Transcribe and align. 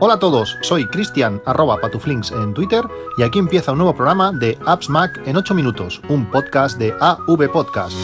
Hola 0.00 0.14
a 0.14 0.18
todos, 0.20 0.56
soy 0.60 0.86
Cristian 0.86 1.42
arroba 1.44 1.80
patuflinks 1.80 2.30
en 2.30 2.54
Twitter 2.54 2.84
y 3.16 3.24
aquí 3.24 3.40
empieza 3.40 3.72
un 3.72 3.78
nuevo 3.78 3.96
programa 3.96 4.30
de 4.30 4.56
Apps 4.64 4.88
Mac 4.88 5.20
en 5.26 5.36
8 5.36 5.54
minutos, 5.56 6.00
un 6.08 6.30
podcast 6.30 6.78
de 6.78 6.94
AV 7.00 7.50
Podcast. 7.50 7.96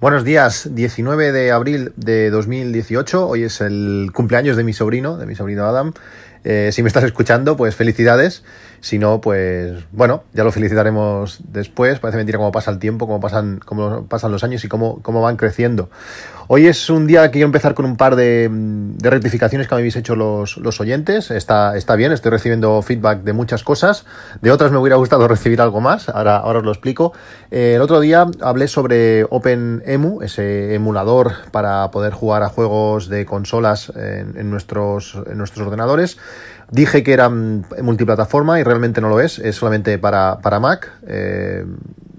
Buenos 0.00 0.24
días, 0.24 0.74
19 0.74 1.32
de 1.32 1.52
abril 1.52 1.92
de 1.96 2.30
2018, 2.30 3.28
hoy 3.28 3.42
es 3.42 3.60
el 3.60 4.10
cumpleaños 4.14 4.56
de 4.56 4.64
mi 4.64 4.72
sobrino, 4.72 5.18
de 5.18 5.26
mi 5.26 5.34
sobrino 5.34 5.66
Adam. 5.66 5.92
Eh, 6.44 6.70
si 6.72 6.82
me 6.82 6.88
estás 6.88 7.04
escuchando, 7.04 7.56
pues 7.56 7.76
felicidades. 7.76 8.42
Si 8.82 8.98
no, 8.98 9.20
pues 9.20 9.84
bueno, 9.92 10.24
ya 10.32 10.42
lo 10.42 10.50
felicitaremos 10.50 11.38
después. 11.44 12.00
Parece 12.00 12.16
mentira 12.16 12.38
cómo 12.38 12.50
pasa 12.50 12.72
el 12.72 12.80
tiempo, 12.80 13.06
cómo 13.06 13.20
pasan, 13.20 13.60
cómo 13.64 14.06
pasan 14.06 14.32
los 14.32 14.42
años 14.42 14.64
y 14.64 14.68
cómo, 14.68 15.00
cómo 15.02 15.22
van 15.22 15.36
creciendo. 15.36 15.88
Hoy 16.48 16.66
es 16.66 16.90
un 16.90 17.06
día 17.06 17.22
que 17.26 17.30
quiero 17.30 17.46
empezar 17.46 17.74
con 17.74 17.84
un 17.84 17.96
par 17.96 18.16
de, 18.16 18.50
rectificaciones 19.00 19.68
que 19.68 19.74
me 19.76 19.82
habéis 19.82 19.94
hecho 19.94 20.16
los, 20.16 20.56
los, 20.56 20.80
oyentes. 20.80 21.30
Está, 21.30 21.76
está 21.76 21.94
bien, 21.94 22.10
estoy 22.10 22.32
recibiendo 22.32 22.82
feedback 22.82 23.22
de 23.22 23.32
muchas 23.32 23.62
cosas. 23.62 24.04
De 24.40 24.50
otras 24.50 24.72
me 24.72 24.78
hubiera 24.78 24.96
gustado 24.96 25.28
recibir 25.28 25.60
algo 25.60 25.80
más. 25.80 26.08
Ahora, 26.08 26.38
ahora 26.38 26.58
os 26.58 26.64
lo 26.64 26.72
explico. 26.72 27.12
Eh, 27.52 27.74
el 27.76 27.82
otro 27.82 28.00
día 28.00 28.26
hablé 28.40 28.66
sobre 28.66 29.24
OpenEMU, 29.30 30.22
ese 30.22 30.74
emulador 30.74 31.34
para 31.52 31.88
poder 31.92 32.14
jugar 32.14 32.42
a 32.42 32.48
juegos 32.48 33.08
de 33.08 33.26
consolas 33.26 33.92
en, 33.94 34.36
en 34.36 34.50
nuestros, 34.50 35.16
en 35.30 35.38
nuestros 35.38 35.68
ordenadores. 35.68 36.18
Dije 36.72 37.02
que 37.02 37.12
era 37.12 37.28
multiplataforma 37.28 38.58
y 38.58 38.62
realmente 38.62 39.02
no 39.02 39.10
lo 39.10 39.20
es, 39.20 39.38
es 39.38 39.56
solamente 39.56 39.98
para, 39.98 40.38
para 40.38 40.58
Mac. 40.58 40.90
Eh, 41.06 41.66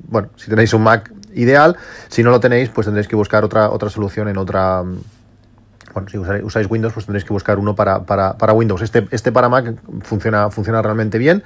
bueno, 0.08 0.30
si 0.36 0.48
tenéis 0.48 0.76
un 0.76 0.84
Mac 0.84 1.12
ideal, 1.34 1.76
si 2.08 2.22
no 2.22 2.30
lo 2.30 2.40
tenéis, 2.40 2.70
pues 2.70 2.86
tendréis 2.86 3.08
que 3.08 3.16
buscar 3.16 3.44
otra, 3.44 3.72
otra 3.72 3.90
solución 3.90 4.28
en 4.28 4.38
otra... 4.38 4.84
Bueno, 5.94 6.08
si 6.08 6.20
usáis, 6.20 6.70
Windows, 6.70 6.94
pues 6.94 7.08
tendréis 7.08 7.26
que 7.26 7.34
buscar 7.34 7.58
uno 7.58 7.76
para, 7.76 8.04
para, 8.04 8.38
para 8.38 8.54
Windows. 8.54 8.84
Este, 8.84 9.08
este 9.10 9.32
para 9.32 9.50
Mac 9.50 9.74
funciona, 10.04 10.52
funciona 10.52 10.84
realmente 10.84 11.18
bien. 11.18 11.44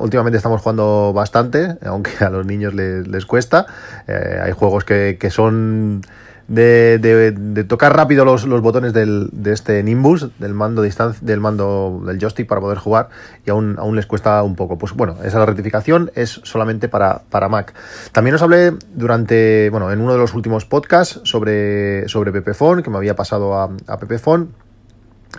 últimamente 0.00 0.38
estamos 0.38 0.62
jugando 0.62 1.12
bastante, 1.12 1.76
aunque 1.84 2.24
a 2.24 2.30
los 2.30 2.46
niños 2.46 2.72
les, 2.72 3.06
les 3.06 3.26
cuesta. 3.26 3.66
Eh, 4.08 4.40
hay 4.42 4.52
juegos 4.52 4.84
que, 4.84 5.18
que 5.20 5.28
son 5.28 6.00
de, 6.48 6.98
de, 6.98 7.64
tocar 7.64 7.96
rápido 7.96 8.24
los, 8.24 8.44
los 8.44 8.60
botones 8.60 8.92
del, 8.92 9.28
de 9.32 9.52
este 9.52 9.82
Nimbus, 9.82 10.28
del 10.38 10.54
mando 10.54 10.82
distancia, 10.82 11.20
del 11.24 11.40
mando 11.40 12.02
del 12.06 12.18
joystick 12.18 12.46
para 12.46 12.60
poder 12.60 12.78
jugar 12.78 13.08
y 13.44 13.50
aún, 13.50 13.76
aún 13.78 13.96
les 13.96 14.06
cuesta 14.06 14.42
un 14.42 14.54
poco. 14.54 14.78
Pues 14.78 14.92
bueno, 14.92 15.16
esa 15.24 15.38
la 15.38 15.46
rectificación 15.46 16.10
es 16.14 16.40
solamente 16.44 16.88
para, 16.88 17.22
para 17.30 17.48
Mac. 17.48 17.74
También 18.12 18.34
os 18.34 18.42
hablé 18.42 18.74
durante, 18.94 19.70
bueno, 19.70 19.90
en 19.92 20.00
uno 20.00 20.12
de 20.12 20.18
los 20.18 20.34
últimos 20.34 20.64
podcasts 20.64 21.20
sobre, 21.24 22.08
sobre 22.08 22.32
Pepephone, 22.32 22.82
que 22.82 22.90
me 22.90 22.96
había 22.96 23.16
pasado 23.16 23.54
a, 23.54 23.70
a 23.86 23.98
Pepephone 23.98 24.48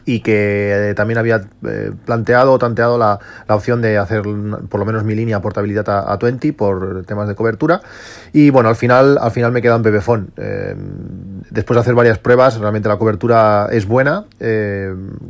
y 0.05 0.21
que 0.21 0.89
eh, 0.89 0.93
también 0.93 1.17
había 1.17 1.41
eh, 1.67 1.91
planteado 2.05 2.53
o 2.53 2.59
tanteado 2.59 2.97
la, 2.97 3.19
la, 3.47 3.55
opción 3.55 3.81
de 3.81 3.97
hacer 3.97 4.21
por 4.21 4.79
lo 4.79 4.85
menos 4.85 5.03
mi 5.03 5.15
línea 5.15 5.41
portabilidad 5.41 5.89
a, 5.89 6.11
a, 6.11 6.17
20 6.17 6.53
por 6.53 7.05
temas 7.05 7.27
de 7.27 7.35
cobertura. 7.35 7.81
Y 8.33 8.49
bueno 8.49 8.69
al 8.69 8.75
final 8.75 9.17
al 9.19 9.31
final 9.31 9.51
me 9.51 9.61
queda 9.61 9.75
en 9.75 9.83
Pepefon 9.83 10.31
eh, 10.37 10.75
después 11.49 11.75
de 11.75 11.81
hacer 11.81 11.95
varias 11.95 12.19
pruebas 12.19 12.57
realmente 12.59 12.89
la 12.89 12.97
cobertura 12.97 13.67
es 13.71 13.85
buena. 13.85 14.25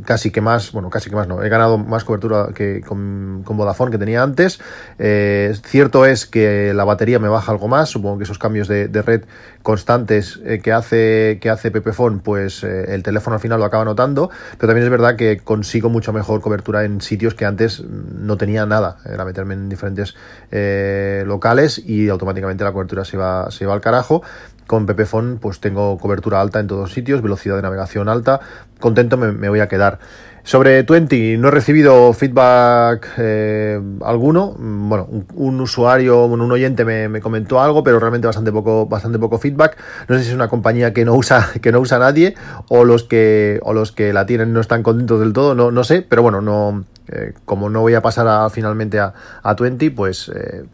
Casi 0.04 0.30
que 0.30 0.40
más 0.40 0.72
bueno 0.72 0.90
casi 0.90 1.10
que 1.10 1.16
más 1.16 1.28
no. 1.28 1.42
He 1.42 1.48
ganado 1.48 1.78
más 1.78 2.04
cobertura 2.04 2.48
que 2.54 2.80
con, 2.80 3.42
con 3.44 3.56
Vodafone 3.56 3.90
que 3.90 3.98
tenía 3.98 4.22
antes. 4.22 4.60
Cierto 4.98 6.06
es 6.06 6.26
que 6.26 6.72
la 6.74 6.84
batería 6.84 7.18
me 7.18 7.28
baja 7.28 7.52
algo 7.52 7.68
más. 7.68 7.88
Supongo 7.88 8.18
que 8.18 8.24
esos 8.24 8.38
cambios 8.38 8.68
de 8.68 9.02
red 9.02 9.22
constantes 9.68 10.40
que 10.62 10.72
hace 10.72 11.38
que 11.42 11.50
hace 11.50 11.70
Pepefon 11.70 12.20
pues 12.20 12.64
el 12.64 13.02
teléfono 13.02 13.34
al 13.34 13.40
final 13.40 13.60
lo 13.60 13.66
acaba 13.66 13.84
notando 13.84 14.30
pero 14.56 14.68
también 14.68 14.84
es 14.84 14.90
verdad 14.90 15.14
que 15.14 15.36
consigo 15.38 15.90
mucho 15.90 16.14
mejor 16.14 16.40
cobertura 16.40 16.84
en 16.84 17.02
sitios 17.02 17.34
que 17.34 17.44
antes 17.44 17.82
no 17.82 18.36
tenía 18.36 18.66
nada. 18.66 18.98
Era 19.04 19.24
meterme 19.24 19.54
en 19.54 19.68
diferentes 19.68 20.14
eh, 20.50 21.22
locales 21.26 21.78
y 21.78 22.08
automáticamente 22.08 22.64
la 22.64 22.72
cobertura 22.72 23.04
se 23.04 23.16
va, 23.16 23.50
se 23.50 23.66
va 23.66 23.74
al 23.74 23.80
carajo. 23.80 24.22
Con 24.66 24.86
Pepefone 24.86 25.36
pues 25.36 25.60
tengo 25.60 25.98
cobertura 25.98 26.40
alta 26.40 26.60
en 26.60 26.66
todos 26.66 26.92
sitios, 26.92 27.22
velocidad 27.22 27.56
de 27.56 27.62
navegación 27.62 28.08
alta. 28.08 28.40
Contento 28.80 29.16
me 29.16 29.48
voy 29.48 29.60
a 29.60 29.68
quedar. 29.68 29.98
Sobre 30.48 30.82
20 30.82 31.36
no 31.36 31.48
he 31.48 31.50
recibido 31.50 32.10
feedback 32.14 33.06
eh, 33.18 33.78
alguno. 34.02 34.54
Bueno, 34.58 35.06
un, 35.34 35.60
usuario, 35.60 36.24
un 36.24 36.50
oyente 36.50 36.86
me, 36.86 37.20
comentó 37.20 37.60
algo, 37.60 37.84
pero 37.84 38.00
realmente 38.00 38.28
bastante 38.28 38.50
poco, 38.50 38.86
bastante 38.86 39.18
poco 39.18 39.36
feedback. 39.36 39.76
No 40.08 40.16
sé 40.16 40.22
si 40.22 40.30
es 40.30 40.34
una 40.34 40.48
compañía 40.48 40.94
que 40.94 41.04
no 41.04 41.14
usa, 41.16 41.50
que 41.60 41.70
no 41.70 41.80
usa 41.80 41.98
nadie, 41.98 42.34
o 42.68 42.86
los 42.86 43.04
que, 43.04 43.60
o 43.62 43.74
los 43.74 43.92
que 43.92 44.14
la 44.14 44.24
tienen 44.24 44.54
no 44.54 44.60
están 44.60 44.82
contentos 44.82 45.20
del 45.20 45.34
todo, 45.34 45.54
no, 45.54 45.70
no 45.70 45.84
sé, 45.84 46.00
pero 46.00 46.22
bueno, 46.22 46.40
no, 46.40 46.82
eh, 47.08 47.34
como 47.44 47.68
no 47.68 47.82
voy 47.82 47.92
a 47.92 48.00
pasar 48.00 48.26
a, 48.26 48.48
finalmente 48.48 48.98
a, 49.00 49.12
a 49.42 49.52
20, 49.52 49.90
pues 49.90 50.32
eh, 50.34 50.64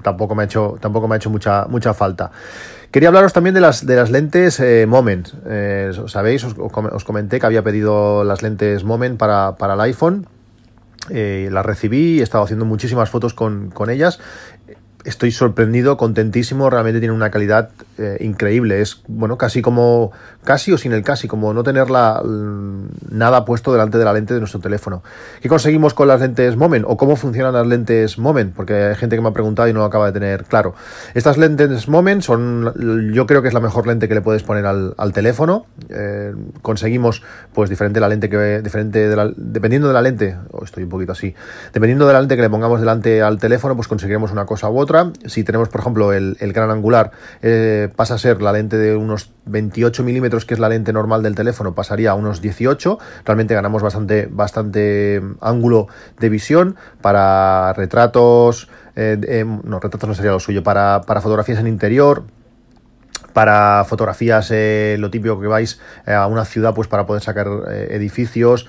tampoco 0.00 0.36
me 0.36 0.44
ha 0.44 0.46
hecho, 0.46 0.78
tampoco 0.80 1.08
me 1.08 1.16
ha 1.16 1.18
hecho 1.18 1.28
mucha, 1.28 1.66
mucha 1.68 1.92
falta. 1.92 2.30
Quería 2.92 3.08
hablaros 3.08 3.32
también 3.32 3.54
de 3.54 3.62
las, 3.62 3.86
de 3.86 3.96
las 3.96 4.10
lentes 4.10 4.60
eh, 4.60 4.84
Moment. 4.86 5.28
Eh, 5.46 5.92
Sabéis, 6.08 6.44
os, 6.44 7.04
comenté 7.04 7.40
que 7.40 7.46
había 7.46 7.62
pedido 7.62 8.22
las 8.22 8.42
lentes 8.42 8.84
Moment 8.84 9.18
para, 9.18 9.56
para 9.56 9.74
el 9.74 9.80
iPhone. 9.80 10.26
Eh, 11.08 11.48
las 11.50 11.64
recibí, 11.64 12.20
he 12.20 12.22
estado 12.22 12.44
haciendo 12.44 12.66
muchísimas 12.66 13.08
fotos 13.08 13.32
con, 13.32 13.70
con 13.70 13.88
ellas 13.88 14.20
estoy 15.04 15.32
sorprendido, 15.32 15.96
contentísimo, 15.96 16.70
realmente 16.70 17.00
tiene 17.00 17.14
una 17.14 17.30
calidad 17.30 17.70
eh, 17.98 18.18
increíble, 18.20 18.80
es 18.80 19.02
bueno, 19.08 19.36
casi 19.36 19.62
como, 19.62 20.12
casi 20.44 20.72
o 20.72 20.78
sin 20.78 20.92
el 20.92 21.02
casi, 21.02 21.28
como 21.28 21.52
no 21.52 21.62
tener 21.62 21.90
la, 21.90 22.22
nada 23.10 23.44
puesto 23.44 23.72
delante 23.72 23.98
de 23.98 24.04
la 24.04 24.12
lente 24.12 24.34
de 24.34 24.40
nuestro 24.40 24.60
teléfono. 24.60 25.02
¿Qué 25.40 25.48
conseguimos 25.48 25.94
con 25.94 26.08
las 26.08 26.20
lentes 26.20 26.56
Moment 26.56 26.84
o 26.88 26.96
cómo 26.96 27.16
funcionan 27.16 27.54
las 27.54 27.66
lentes 27.66 28.18
Moment? 28.18 28.54
Porque 28.54 28.74
hay 28.74 28.94
gente 28.94 29.16
que 29.16 29.22
me 29.22 29.28
ha 29.28 29.32
preguntado 29.32 29.68
y 29.68 29.72
no 29.72 29.80
lo 29.80 29.86
acaba 29.86 30.06
de 30.06 30.12
tener 30.12 30.44
claro. 30.44 30.74
Estas 31.14 31.38
lentes 31.38 31.88
Moment 31.88 32.22
son, 32.22 33.12
yo 33.12 33.26
creo 33.26 33.42
que 33.42 33.48
es 33.48 33.54
la 33.54 33.60
mejor 33.60 33.86
lente 33.86 34.08
que 34.08 34.14
le 34.14 34.20
puedes 34.20 34.42
poner 34.42 34.66
al, 34.66 35.12
teléfono. 35.12 35.66
Eh, 35.90 36.32
conseguimos, 36.62 37.22
pues 37.52 37.68
diferente 37.68 38.00
la 38.00 38.08
lente 38.08 38.30
que, 38.30 38.62
diferente 38.62 39.14
la, 39.14 39.30
dependiendo 39.36 39.88
de 39.88 39.94
la 39.94 40.02
lente, 40.02 40.38
oh, 40.52 40.64
estoy 40.64 40.84
un 40.84 40.88
poquito 40.88 41.12
así, 41.12 41.34
dependiendo 41.72 42.06
de 42.06 42.12
la 42.12 42.20
lente 42.20 42.36
que 42.36 42.42
le 42.42 42.50
pongamos 42.50 42.80
delante 42.80 43.20
al 43.20 43.38
teléfono, 43.38 43.76
pues 43.76 43.88
conseguiremos 43.88 44.32
una 44.32 44.46
cosa 44.46 44.70
u 44.70 44.78
otra 44.78 44.91
si 45.26 45.44
tenemos, 45.44 45.68
por 45.68 45.80
ejemplo, 45.80 46.12
el, 46.12 46.36
gran 46.52 46.70
angular, 46.70 47.12
eh, 47.42 47.88
pasa 47.94 48.14
a 48.14 48.18
ser 48.18 48.42
la 48.42 48.52
lente 48.52 48.76
de 48.76 48.96
unos 48.96 49.30
28 49.46 50.02
milímetros, 50.04 50.44
que 50.44 50.54
es 50.54 50.60
la 50.60 50.68
lente 50.68 50.92
normal 50.92 51.22
del 51.22 51.34
teléfono, 51.34 51.74
pasaría 51.74 52.10
a 52.10 52.14
unos 52.14 52.40
18. 52.40 52.98
Realmente 53.24 53.54
ganamos 53.54 53.82
bastante, 53.82 54.28
bastante 54.30 55.22
ángulo 55.40 55.88
de 56.18 56.28
visión 56.28 56.76
para 57.00 57.72
retratos. 57.74 58.68
Eh, 58.96 59.18
eh, 59.26 59.44
no, 59.44 59.80
retratos 59.80 60.08
no 60.08 60.14
sería 60.14 60.32
lo 60.32 60.40
suyo, 60.40 60.62
para, 60.62 61.02
para 61.06 61.20
fotografías 61.20 61.58
en 61.58 61.66
interior 61.66 62.24
para 63.32 63.84
fotografías, 63.84 64.50
eh, 64.50 64.96
lo 64.98 65.10
típico 65.10 65.40
que 65.40 65.46
vais 65.46 65.80
eh, 66.06 66.12
a 66.12 66.26
una 66.26 66.44
ciudad 66.44 66.74
pues 66.74 66.88
para 66.88 67.06
poder 67.06 67.22
sacar 67.22 67.48
eh, 67.68 67.88
edificios, 67.90 68.68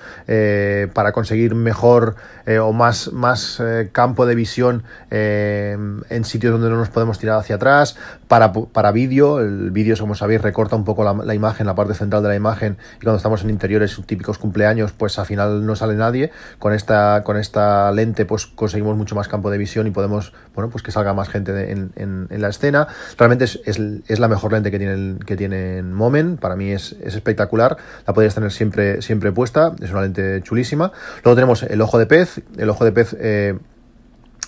para 0.94 1.12
conseguir 1.12 1.54
mejor 1.54 2.16
o 2.60 2.72
más, 2.72 3.12
más 3.12 3.62
campo 3.92 4.26
de 4.26 4.34
visión 4.34 4.84
en 5.10 6.24
sitios 6.24 6.52
donde 6.52 6.70
no 6.70 6.76
nos 6.76 6.88
podemos 6.88 7.18
tirar 7.18 7.38
hacia 7.38 7.56
atrás, 7.56 7.96
para, 8.28 8.52
para 8.52 8.92
vídeo, 8.92 9.40
el 9.40 9.70
vídeo 9.70 9.96
como 9.98 10.14
sabéis 10.14 10.42
recorta 10.42 10.76
un 10.76 10.84
poco 10.84 11.04
la, 11.04 11.34
imagen, 11.34 11.66
la 11.66 11.74
parte 11.74 11.94
central 11.94 12.22
de 12.22 12.30
la 12.30 12.34
imagen 12.34 12.78
y 12.98 13.04
cuando 13.04 13.18
estamos 13.18 13.42
en 13.44 13.50
interiores 13.50 14.00
típicos 14.06 14.38
cumpleaños 14.38 14.92
pues 14.92 15.18
al 15.18 15.26
final 15.26 15.64
no 15.64 15.76
sale 15.76 15.94
nadie, 15.94 16.30
con 16.58 16.72
esta, 16.72 17.22
con 17.24 17.36
esta 17.36 17.92
lente 17.92 18.24
pues 18.24 18.46
conseguimos 18.46 18.96
mucho 18.96 19.14
más 19.14 19.28
campo 19.28 19.50
de 19.50 19.58
visión 19.58 19.86
y 19.86 19.90
podemos, 19.90 20.32
bueno 20.54 20.70
pues 20.70 20.82
que 20.82 20.90
salga 20.90 21.14
más 21.14 21.28
gente 21.28 21.52
de, 21.52 21.70
en, 21.70 21.92
en, 21.96 22.26
en, 22.30 22.42
la 22.42 22.48
escena, 22.48 22.88
realmente 23.18 23.44
es, 23.44 23.60
es, 23.64 23.78
es 24.06 24.18
la 24.18 24.28
mejor 24.28 24.53
lente 24.54 24.70
que 24.70 24.78
tienen, 24.78 25.18
que 25.24 25.36
tienen 25.36 25.92
Moment, 25.92 26.40
para 26.40 26.56
mí 26.56 26.70
es, 26.70 26.96
es, 27.02 27.14
espectacular, 27.14 27.76
la 28.06 28.14
podéis 28.14 28.34
tener 28.34 28.50
siempre, 28.50 29.02
siempre 29.02 29.32
puesta, 29.32 29.74
es 29.82 29.90
una 29.90 30.02
lente 30.02 30.40
chulísima. 30.42 30.92
Luego 31.22 31.34
tenemos 31.34 31.62
el 31.62 31.80
ojo 31.80 31.98
de 31.98 32.06
pez, 32.06 32.40
el 32.56 32.70
ojo 32.70 32.84
de 32.84 32.92
pez 32.92 33.16
eh, 33.18 33.58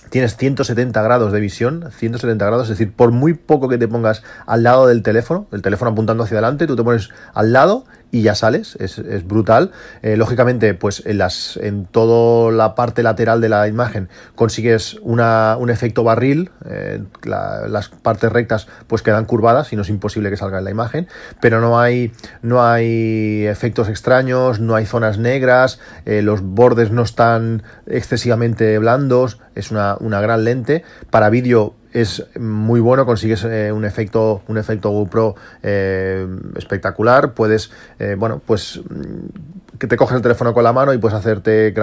tienes 0.09 0.37
170 0.37 1.01
grados 1.01 1.31
de 1.31 1.39
visión, 1.39 1.89
170 1.91 2.45
grados, 2.45 2.63
es 2.69 2.77
decir, 2.77 2.93
por 2.93 3.11
muy 3.11 3.33
poco 3.33 3.67
que 3.69 3.77
te 3.77 3.87
pongas 3.87 4.23
al 4.45 4.63
lado 4.63 4.87
del 4.87 5.03
teléfono, 5.03 5.47
el 5.51 5.61
teléfono 5.61 5.91
apuntando 5.91 6.23
hacia 6.23 6.35
adelante, 6.35 6.67
tú 6.67 6.75
te 6.75 6.83
pones 6.83 7.09
al 7.33 7.53
lado 7.53 7.85
y 8.11 8.21
ya 8.21 8.35
sales, 8.35 8.77
es, 8.79 9.27
brutal. 9.27 9.71
Eh, 10.01 10.15
lógicamente, 10.15 10.73
pues 10.73 11.03
en, 11.05 11.17
las, 11.17 11.57
en 11.57 11.85
toda 11.85 12.51
la 12.51 12.75
parte 12.75 13.03
lateral 13.03 13.41
de 13.41 13.49
la 13.49 13.67
imagen 13.67 14.09
consigues 14.35 14.97
una, 15.01 15.57
un 15.59 15.69
efecto 15.69 16.03
barril, 16.03 16.51
eh, 16.69 17.03
las 17.23 17.89
partes 17.89 18.31
rectas 18.31 18.67
pues 18.87 19.01
quedan 19.01 19.25
curvadas 19.25 19.73
y 19.73 19.75
no 19.75 19.81
es 19.81 19.89
imposible 19.89 20.29
que 20.29 20.37
salga 20.37 20.59
en 20.59 20.63
la 20.63 20.71
imagen, 20.71 21.07
pero 21.41 21.59
no 21.59 21.79
hay, 21.79 22.13
no 22.41 22.63
hay 22.63 23.45
efectos 23.45 23.89
extraños, 23.89 24.59
no 24.59 24.75
hay 24.75 24.85
zonas 24.85 25.17
negras, 25.17 25.79
eh, 26.05 26.21
los 26.21 26.41
bordes 26.41 26.91
no 26.91 27.03
están 27.03 27.63
excesivamente 27.85 28.77
blandos, 28.77 29.39
es 29.55 29.71
una, 29.71 29.97
una 29.99 30.21
gran 30.21 30.43
lente. 30.43 30.83
Para 31.09 31.29
vídeo 31.29 31.75
es 31.93 32.25
muy 32.39 32.79
bueno, 32.79 33.05
consigues 33.05 33.43
eh, 33.43 33.71
un 33.71 33.85
efecto, 33.85 34.41
un 34.47 34.57
efecto 34.57 34.89
GoPro 34.89 35.35
eh, 35.63 36.27
espectacular, 36.55 37.33
puedes, 37.33 37.71
eh, 37.99 38.15
bueno, 38.17 38.41
pues 38.45 38.79
mm, 38.89 39.77
que 39.77 39.87
te 39.87 39.97
coges 39.97 40.15
el 40.15 40.21
teléfono 40.21 40.53
con 40.53 40.63
la 40.63 40.73
mano 40.73 40.93
y 40.93 40.97
puedes 40.97 41.17
hacerte 41.17 41.73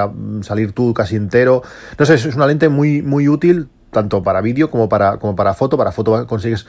salir 0.43 0.73
tú 0.73 0.93
casi 0.95 1.17
entero. 1.17 1.63
No 1.99 2.07
sé, 2.07 2.15
es 2.15 2.27
una 2.27 2.47
lente 2.47 2.69
muy, 2.69 3.03
muy 3.03 3.29
útil 3.29 3.69
tanto 3.91 4.25
para 4.25 4.41
vídeo 4.41 4.71
como 4.71 4.89
para, 4.89 5.19
como 5.19 5.37
para 5.37 5.55
foto. 5.55 5.79
Para 5.79 5.93
foto 5.93 6.27
consigues 6.27 6.67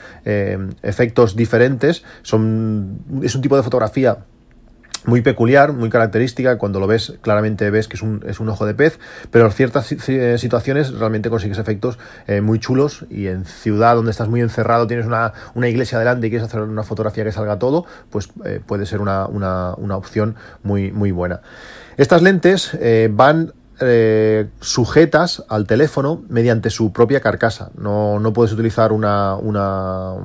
efectos 0.84 1.36
diferentes. 1.36 2.04
Son, 2.22 3.00
es 3.24 3.34
un 3.34 3.42
tipo 3.42 3.58
de 3.58 3.64
fotografía 3.64 4.20
muy 5.06 5.22
peculiar, 5.22 5.74
muy 5.74 5.90
característica, 5.90 6.58
cuando 6.58 6.80
lo 6.80 6.88
ves 6.88 7.14
claramente 7.22 7.70
ves 7.70 7.88
que 7.88 7.96
es 7.96 8.02
un, 8.02 8.24
es 8.28 8.40
un 8.40 8.50
ojo 8.50 8.66
de 8.66 8.74
pez, 8.74 9.00
pero 9.32 9.46
en 9.46 9.52
ciertas 9.52 9.92
eh, 10.10 10.38
situaciones 10.38 10.94
realmente 10.94 11.30
consigues 11.30 11.58
efectos 11.58 11.98
eh, 12.28 12.42
muy 12.42 12.60
chulos 12.60 13.06
y 13.10 13.28
en 13.28 13.46
ciudad 13.46 13.96
donde 13.96 14.12
estás 14.12 14.28
muy 14.28 14.42
encerrado, 14.42 14.88
tienes 14.88 15.06
una, 15.06 15.34
una, 15.54 15.68
iglesia 15.68 16.00
delante 16.00 16.28
y 16.28 16.30
quieres 16.30 16.48
hacer 16.48 16.62
una 16.62 16.84
fotografía 16.84 17.24
que 17.24 17.32
salga 17.32 17.60
todo, 17.60 17.86
pues 18.10 18.30
eh, 18.46 18.62
puede 18.66 18.86
ser 18.86 19.02
una, 19.02 19.28
una, 19.28 19.74
una, 19.78 19.98
opción 19.98 20.36
muy, 20.64 20.92
muy 20.92 21.12
buena. 21.12 21.42
Estas 21.98 22.22
lentes 22.22 22.78
van 23.12 23.54
sujetas 24.62 25.44
al 25.50 25.68
teléfono 25.68 26.24
mediante 26.30 26.70
su 26.70 26.94
propia 26.94 27.20
carcasa. 27.20 27.72
No, 27.78 28.20
no 28.20 28.34
puedes 28.34 28.54
utilizar 28.54 28.92
una, 28.92 29.36
una, 29.36 30.16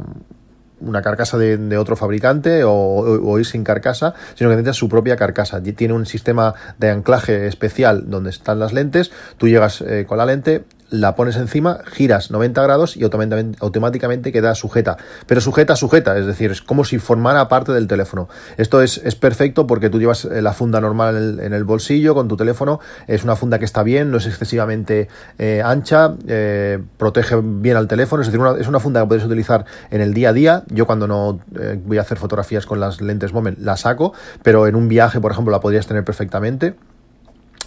una 0.81 1.03
carcasa 1.03 1.39
de, 1.39 1.77
otro 1.79 1.97
fabricante 1.97 2.63
o, 2.65 3.39
ir 3.39 3.47
sin 3.47 3.65
carcasa, 3.65 4.15
sino 4.35 4.51
que 4.51 4.57
necesitas 4.57 4.77
su 4.77 4.89
propia 4.89 5.17
carcasa. 5.17 5.63
Tiene 5.63 5.95
un 5.95 6.07
sistema 6.07 6.55
de 6.79 6.91
anclaje 6.91 7.47
especial 7.47 8.11
donde 8.11 8.31
están 8.31 8.59
las 8.59 8.73
lentes, 8.73 9.11
tú 9.37 9.49
llegas 9.49 9.81
eh, 9.83 10.05
con 10.07 10.19
la 10.19 10.27
lente, 10.27 10.65
la 10.91 11.15
pones 11.15 11.37
encima, 11.37 11.79
giras 11.87 12.31
90 12.31 12.63
grados 12.63 12.97
y 12.97 13.05
automáticamente, 13.05 14.33
queda 14.33 14.55
sujeta. 14.55 14.97
Pero 15.27 15.41
sujeta, 15.41 15.77
sujeta, 15.77 16.19
es 16.19 16.27
decir, 16.27 16.51
es 16.51 16.63
como 16.63 16.85
si 16.85 16.99
formara 16.99 17.49
parte 17.49 17.73
del 17.73 17.87
teléfono. 17.87 18.29
Esto 18.57 18.83
es, 18.83 19.01
perfecto 19.21 19.67
porque 19.67 19.91
tú 19.91 19.99
llevas 19.99 20.25
eh, 20.25 20.43
la 20.43 20.53
funda 20.53 20.81
normal 20.81 21.41
en 21.41 21.53
el, 21.53 21.65
bolsillo 21.65 22.15
con 22.15 22.27
tu 22.27 22.37
teléfono, 22.37 22.81
es 23.07 23.23
una 23.23 23.37
funda 23.37 23.59
que 23.59 23.65
está 23.65 23.83
bien, 23.83 24.11
no 24.11 24.17
es 24.17 24.27
excesivamente 24.27 25.09
eh, 25.39 25.63
ancha, 25.65 26.15
eh, 26.27 26.79
protege 26.97 27.37
bien 27.43 27.77
al 27.77 27.87
teléfono, 27.87 28.23
es 28.23 28.31
decir, 28.31 28.45
es 28.59 28.67
una 28.67 28.81
funda 28.81 29.03
que 29.03 29.07
puedes 29.07 29.25
utilizar 29.25 29.65
en 29.91 30.01
el 30.01 30.15
día 30.15 30.31
a 30.31 30.33
día. 30.33 30.65
Yo 30.69 30.87
cuando 30.87 31.07
no 31.07 31.41
voy 31.85 31.99
a 31.99 32.01
hacer 32.01 32.19
fotografías 32.19 32.67
con 32.67 32.81
las 32.81 33.01
lentes 33.01 33.33
Moment 33.33 33.59
la 33.59 33.77
saco, 33.77 34.13
pero 34.43 34.67
en 34.67 34.75
un 34.75 34.89
viaje, 34.89 35.21
por 35.21 35.33
ejemplo, 35.33 35.53
la 35.53 35.61
podrías 35.61 35.87
tener 35.87 36.05
perfectamente 36.05 36.75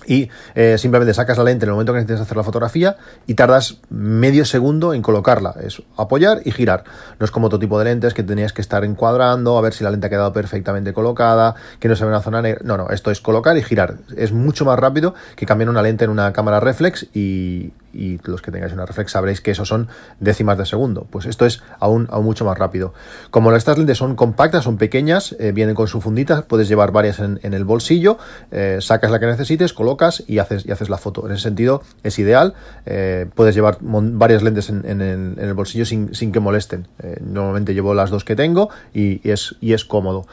y 0.05 0.29
eh, 0.55 0.77
simplemente 0.77 1.13
sacas 1.13 1.37
la 1.37 1.43
lente 1.43 1.65
en 1.65 1.69
el 1.69 1.73
momento 1.73 1.93
que 1.93 1.99
necesitas 1.99 2.21
hacer 2.21 2.37
la 2.37 2.43
fotografía 2.43 2.97
y 3.27 3.33
tardas 3.33 3.77
medio 3.89 4.45
segundo 4.45 4.93
en 4.93 5.01
colocarla. 5.01 5.55
Es 5.61 5.81
apoyar 5.97 6.41
y 6.45 6.51
girar. 6.51 6.83
No 7.19 7.25
es 7.25 7.31
como 7.31 7.47
otro 7.47 7.59
tipo 7.59 7.77
de 7.79 7.85
lentes 7.85 8.13
que 8.13 8.23
tenías 8.23 8.53
que 8.53 8.61
estar 8.61 8.83
encuadrando, 8.83 9.57
a 9.57 9.61
ver 9.61 9.73
si 9.73 9.83
la 9.83 9.91
lente 9.91 10.07
ha 10.07 10.09
quedado 10.09 10.33
perfectamente 10.33 10.93
colocada, 10.93 11.55
que 11.79 11.87
no 11.87 11.95
se 11.95 12.03
ve 12.03 12.09
una 12.09 12.21
zona 12.21 12.41
negra. 12.41 12.61
No, 12.63 12.77
no, 12.77 12.89
esto 12.89 13.11
es 13.11 13.21
colocar 13.21 13.57
y 13.57 13.63
girar. 13.63 13.95
Es 14.15 14.31
mucho 14.31 14.65
más 14.65 14.79
rápido 14.79 15.13
que 15.35 15.45
cambiar 15.45 15.69
una 15.69 15.81
lente 15.81 16.05
en 16.05 16.11
una 16.11 16.33
cámara 16.33 16.59
reflex 16.59 17.07
y, 17.13 17.71
y 17.93 18.19
los 18.23 18.41
que 18.41 18.51
tengáis 18.51 18.73
una 18.73 18.85
reflex 18.85 19.11
sabréis 19.11 19.41
que 19.41 19.51
eso 19.51 19.65
son 19.65 19.87
décimas 20.19 20.57
de 20.57 20.65
segundo. 20.65 21.07
Pues 21.09 21.25
esto 21.25 21.45
es 21.45 21.61
aún, 21.79 22.07
aún 22.11 22.25
mucho 22.25 22.45
más 22.45 22.57
rápido. 22.57 22.93
Como 23.29 23.53
estas 23.53 23.77
lentes 23.77 23.97
son 23.97 24.15
compactas, 24.15 24.63
son 24.63 24.77
pequeñas, 24.77 25.35
eh, 25.39 25.51
vienen 25.51 25.75
con 25.75 25.87
su 25.87 26.01
fundita, 26.01 26.43
puedes 26.43 26.67
llevar 26.67 26.91
varias 26.91 27.19
en, 27.19 27.39
el 27.41 27.65
bolsillo, 27.65 28.17
eh, 28.51 28.79
sacas 28.81 29.11
la 29.11 29.19
que 29.19 29.27
necesites, 29.27 29.73
colocas 29.73 30.23
y 30.27 30.39
haces, 30.39 30.65
y 30.65 30.71
haces 30.71 30.89
la 30.89 30.97
foto. 30.97 31.25
En 31.25 31.33
ese 31.33 31.43
sentido 31.43 31.83
es 32.03 32.17
ideal. 32.19 32.55
Eh, 32.85 33.27
puedes 33.35 33.55
llevar 33.55 33.77
varias 33.81 34.43
lentes 34.43 34.69
en, 34.69 35.01
el, 35.01 35.53
bolsillo 35.53 35.85
sin, 35.85 36.31
que 36.31 36.39
molesten. 36.39 36.87
normalmente 37.21 37.73
llevo 37.73 37.93
las 37.93 38.09
dos 38.09 38.23
que 38.23 38.35
tengo 38.35 38.69
y, 38.93 39.27
es, 39.29 39.55
y 39.61 39.73
es 39.73 39.85
cómodo. 39.85 40.25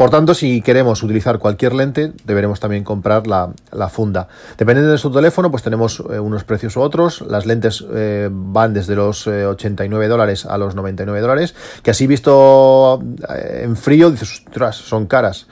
Por 0.00 0.08
tanto, 0.08 0.32
si 0.32 0.62
queremos 0.62 1.02
utilizar 1.02 1.38
cualquier 1.38 1.74
lente, 1.74 2.14
deberemos 2.24 2.58
también 2.58 2.84
comprar 2.84 3.26
la, 3.26 3.52
funda. 3.90 4.28
Dependiendo 4.56 4.86
de 4.86 4.92
nuestro 4.92 5.10
teléfono, 5.10 5.50
pues 5.50 5.62
tenemos 5.62 6.02
eh, 6.10 6.18
unos 6.18 6.42
precios 6.44 6.74
u 6.78 6.80
otros. 6.80 7.20
Las 7.20 7.44
lentes 7.44 7.84
eh, 7.92 8.30
van 8.32 8.72
desde 8.72 8.96
los 8.96 9.26
89 9.26 10.02
eh, 10.02 10.08
dólares 10.08 10.46
a 10.46 10.56
los 10.56 10.74
99 10.74 11.20
dólares, 11.20 11.54
que 11.82 11.90
así 11.90 12.06
visto 12.06 12.98
en 13.28 13.76
frío, 13.76 14.10
dices, 14.10 14.42
son 14.72 15.04
caras. 15.04 15.46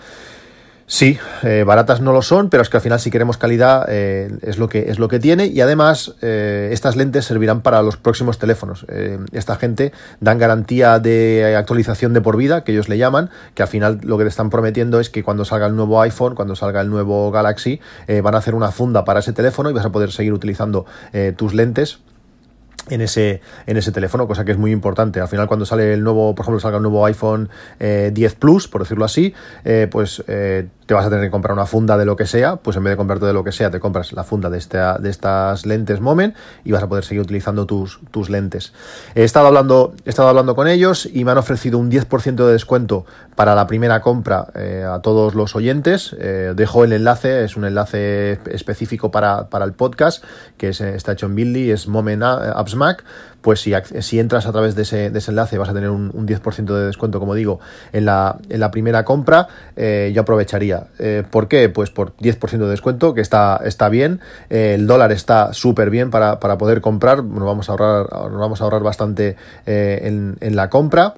Sí, 0.90 1.18
eh, 1.42 1.64
baratas 1.66 2.00
no 2.00 2.14
lo 2.14 2.22
son, 2.22 2.48
pero 2.48 2.62
es 2.62 2.70
que 2.70 2.78
al 2.78 2.80
final 2.80 2.98
si 2.98 3.10
queremos 3.10 3.36
calidad 3.36 3.84
eh, 3.90 4.30
es, 4.40 4.56
lo 4.56 4.70
que, 4.70 4.88
es 4.88 4.98
lo 4.98 5.06
que 5.08 5.18
tiene 5.18 5.44
y 5.44 5.60
además 5.60 6.14
eh, 6.22 6.70
estas 6.72 6.96
lentes 6.96 7.26
servirán 7.26 7.60
para 7.60 7.82
los 7.82 7.98
próximos 7.98 8.38
teléfonos. 8.38 8.86
esta 9.32 9.56
gente 9.56 9.92
dan 10.20 10.38
garantía 10.38 10.98
de 10.98 11.54
actualización 11.58 12.14
de 12.14 12.22
por 12.22 12.38
vida, 12.38 12.64
que 12.64 12.72
ellos 12.72 12.88
le 12.88 12.96
llaman, 12.96 13.28
que 13.54 13.62
al 13.62 13.68
final 13.68 14.00
lo 14.02 14.16
que 14.16 14.24
te 14.24 14.30
están 14.30 14.48
prometiendo 14.48 14.98
es 14.98 15.10
que 15.10 15.22
cuando 15.22 15.44
salga 15.44 15.66
el 15.66 15.76
nuevo 15.76 16.00
iPhone, 16.00 16.34
cuando 16.34 16.56
salga 16.56 16.80
el 16.80 16.88
nuevo 16.88 17.30
Galaxy, 17.30 17.80
van 18.22 18.34
a 18.34 18.38
hacer 18.38 18.54
una 18.54 18.70
funda 18.70 19.04
para 19.04 19.20
ese 19.20 19.34
teléfono 19.34 19.68
y 19.68 19.74
vas 19.74 19.84
a 19.84 19.92
poder 19.92 20.10
seguir 20.10 20.32
utilizando 20.32 20.86
tus 21.36 21.52
lentes 21.52 21.98
en 22.88 23.02
ese, 23.02 23.42
en 23.66 23.76
ese 23.76 23.92
teléfono, 23.92 24.26
cosa 24.26 24.46
que 24.46 24.52
es 24.52 24.58
muy 24.58 24.70
importante. 24.70 25.20
Al 25.20 25.28
final, 25.28 25.48
cuando 25.48 25.66
sale 25.66 25.92
el 25.92 26.02
nuevo, 26.02 26.34
por 26.34 26.44
ejemplo, 26.44 26.60
salga 26.60 26.78
el 26.78 26.82
nuevo 26.82 27.04
iPhone 27.04 27.50
10 27.78 28.34
Plus, 28.36 28.68
por 28.68 28.82
decirlo 28.82 29.04
así, 29.04 29.34
pues 29.90 30.24
te 30.88 30.94
vas 30.94 31.04
a 31.04 31.10
tener 31.10 31.26
que 31.26 31.30
comprar 31.30 31.52
una 31.52 31.66
funda 31.66 31.98
de 31.98 32.06
lo 32.06 32.16
que 32.16 32.24
sea, 32.24 32.56
pues 32.56 32.74
en 32.78 32.82
vez 32.82 32.92
de 32.92 32.96
comprarte 32.96 33.26
de 33.26 33.34
lo 33.34 33.44
que 33.44 33.52
sea, 33.52 33.70
te 33.70 33.78
compras 33.78 34.14
la 34.14 34.24
funda 34.24 34.48
de, 34.48 34.56
esta, 34.56 34.96
de 34.96 35.10
estas 35.10 35.66
lentes 35.66 36.00
Moment 36.00 36.34
y 36.64 36.72
vas 36.72 36.82
a 36.82 36.88
poder 36.88 37.04
seguir 37.04 37.20
utilizando 37.20 37.66
tus, 37.66 38.00
tus 38.10 38.30
lentes. 38.30 38.72
He 39.14 39.22
estado, 39.22 39.48
hablando, 39.48 39.92
he 40.06 40.08
estado 40.08 40.30
hablando 40.30 40.56
con 40.56 40.66
ellos 40.66 41.06
y 41.12 41.26
me 41.26 41.32
han 41.32 41.36
ofrecido 41.36 41.76
un 41.76 41.90
10% 41.90 42.36
de 42.36 42.52
descuento 42.52 43.04
para 43.36 43.54
la 43.54 43.66
primera 43.66 44.00
compra 44.00 44.46
eh, 44.54 44.82
a 44.90 45.00
todos 45.00 45.34
los 45.34 45.54
oyentes. 45.54 46.16
Eh, 46.18 46.54
dejo 46.56 46.84
el 46.84 46.94
enlace, 46.94 47.44
es 47.44 47.58
un 47.58 47.66
enlace 47.66 48.40
específico 48.50 49.10
para, 49.10 49.50
para 49.50 49.66
el 49.66 49.74
podcast, 49.74 50.24
que 50.56 50.70
está 50.70 51.12
hecho 51.12 51.26
en 51.26 51.34
Billy, 51.34 51.70
es 51.70 51.86
Moment 51.86 52.22
Apps 52.22 52.76
Mac 52.76 53.04
pues 53.40 53.60
si, 53.60 53.72
si 54.00 54.18
entras 54.18 54.46
a 54.46 54.52
través 54.52 54.74
de 54.74 54.82
ese, 54.82 55.06
enlace 55.06 55.58
vas 55.58 55.68
a 55.68 55.74
tener 55.74 55.90
un, 55.90 56.12
10% 56.12 56.64
de 56.64 56.86
descuento, 56.86 57.20
como 57.20 57.34
digo, 57.34 57.60
en 57.92 58.04
la, 58.04 58.36
en 58.48 58.60
la 58.60 58.70
primera 58.70 59.04
compra, 59.04 59.48
eh, 59.76 60.12
yo 60.14 60.22
aprovecharía. 60.22 60.77
Eh, 60.98 61.22
¿Por 61.28 61.48
qué? 61.48 61.68
Pues 61.68 61.90
por 61.90 62.16
10% 62.16 62.58
de 62.58 62.70
descuento, 62.70 63.14
que 63.14 63.20
está, 63.20 63.60
está 63.64 63.88
bien, 63.88 64.20
eh, 64.50 64.74
el 64.74 64.86
dólar 64.86 65.12
está 65.12 65.52
súper 65.52 65.90
bien 65.90 66.10
para, 66.10 66.38
poder 66.38 66.80
comprar, 66.80 67.24
nos 67.24 67.44
vamos 67.44 67.68
a 67.68 67.72
ahorrar, 67.72 68.06
nos 68.30 68.38
vamos 68.38 68.60
a 68.60 68.64
ahorrar 68.64 68.82
bastante 68.82 69.36
en, 69.66 70.36
en 70.40 70.56
la 70.56 70.70
compra. 70.70 71.14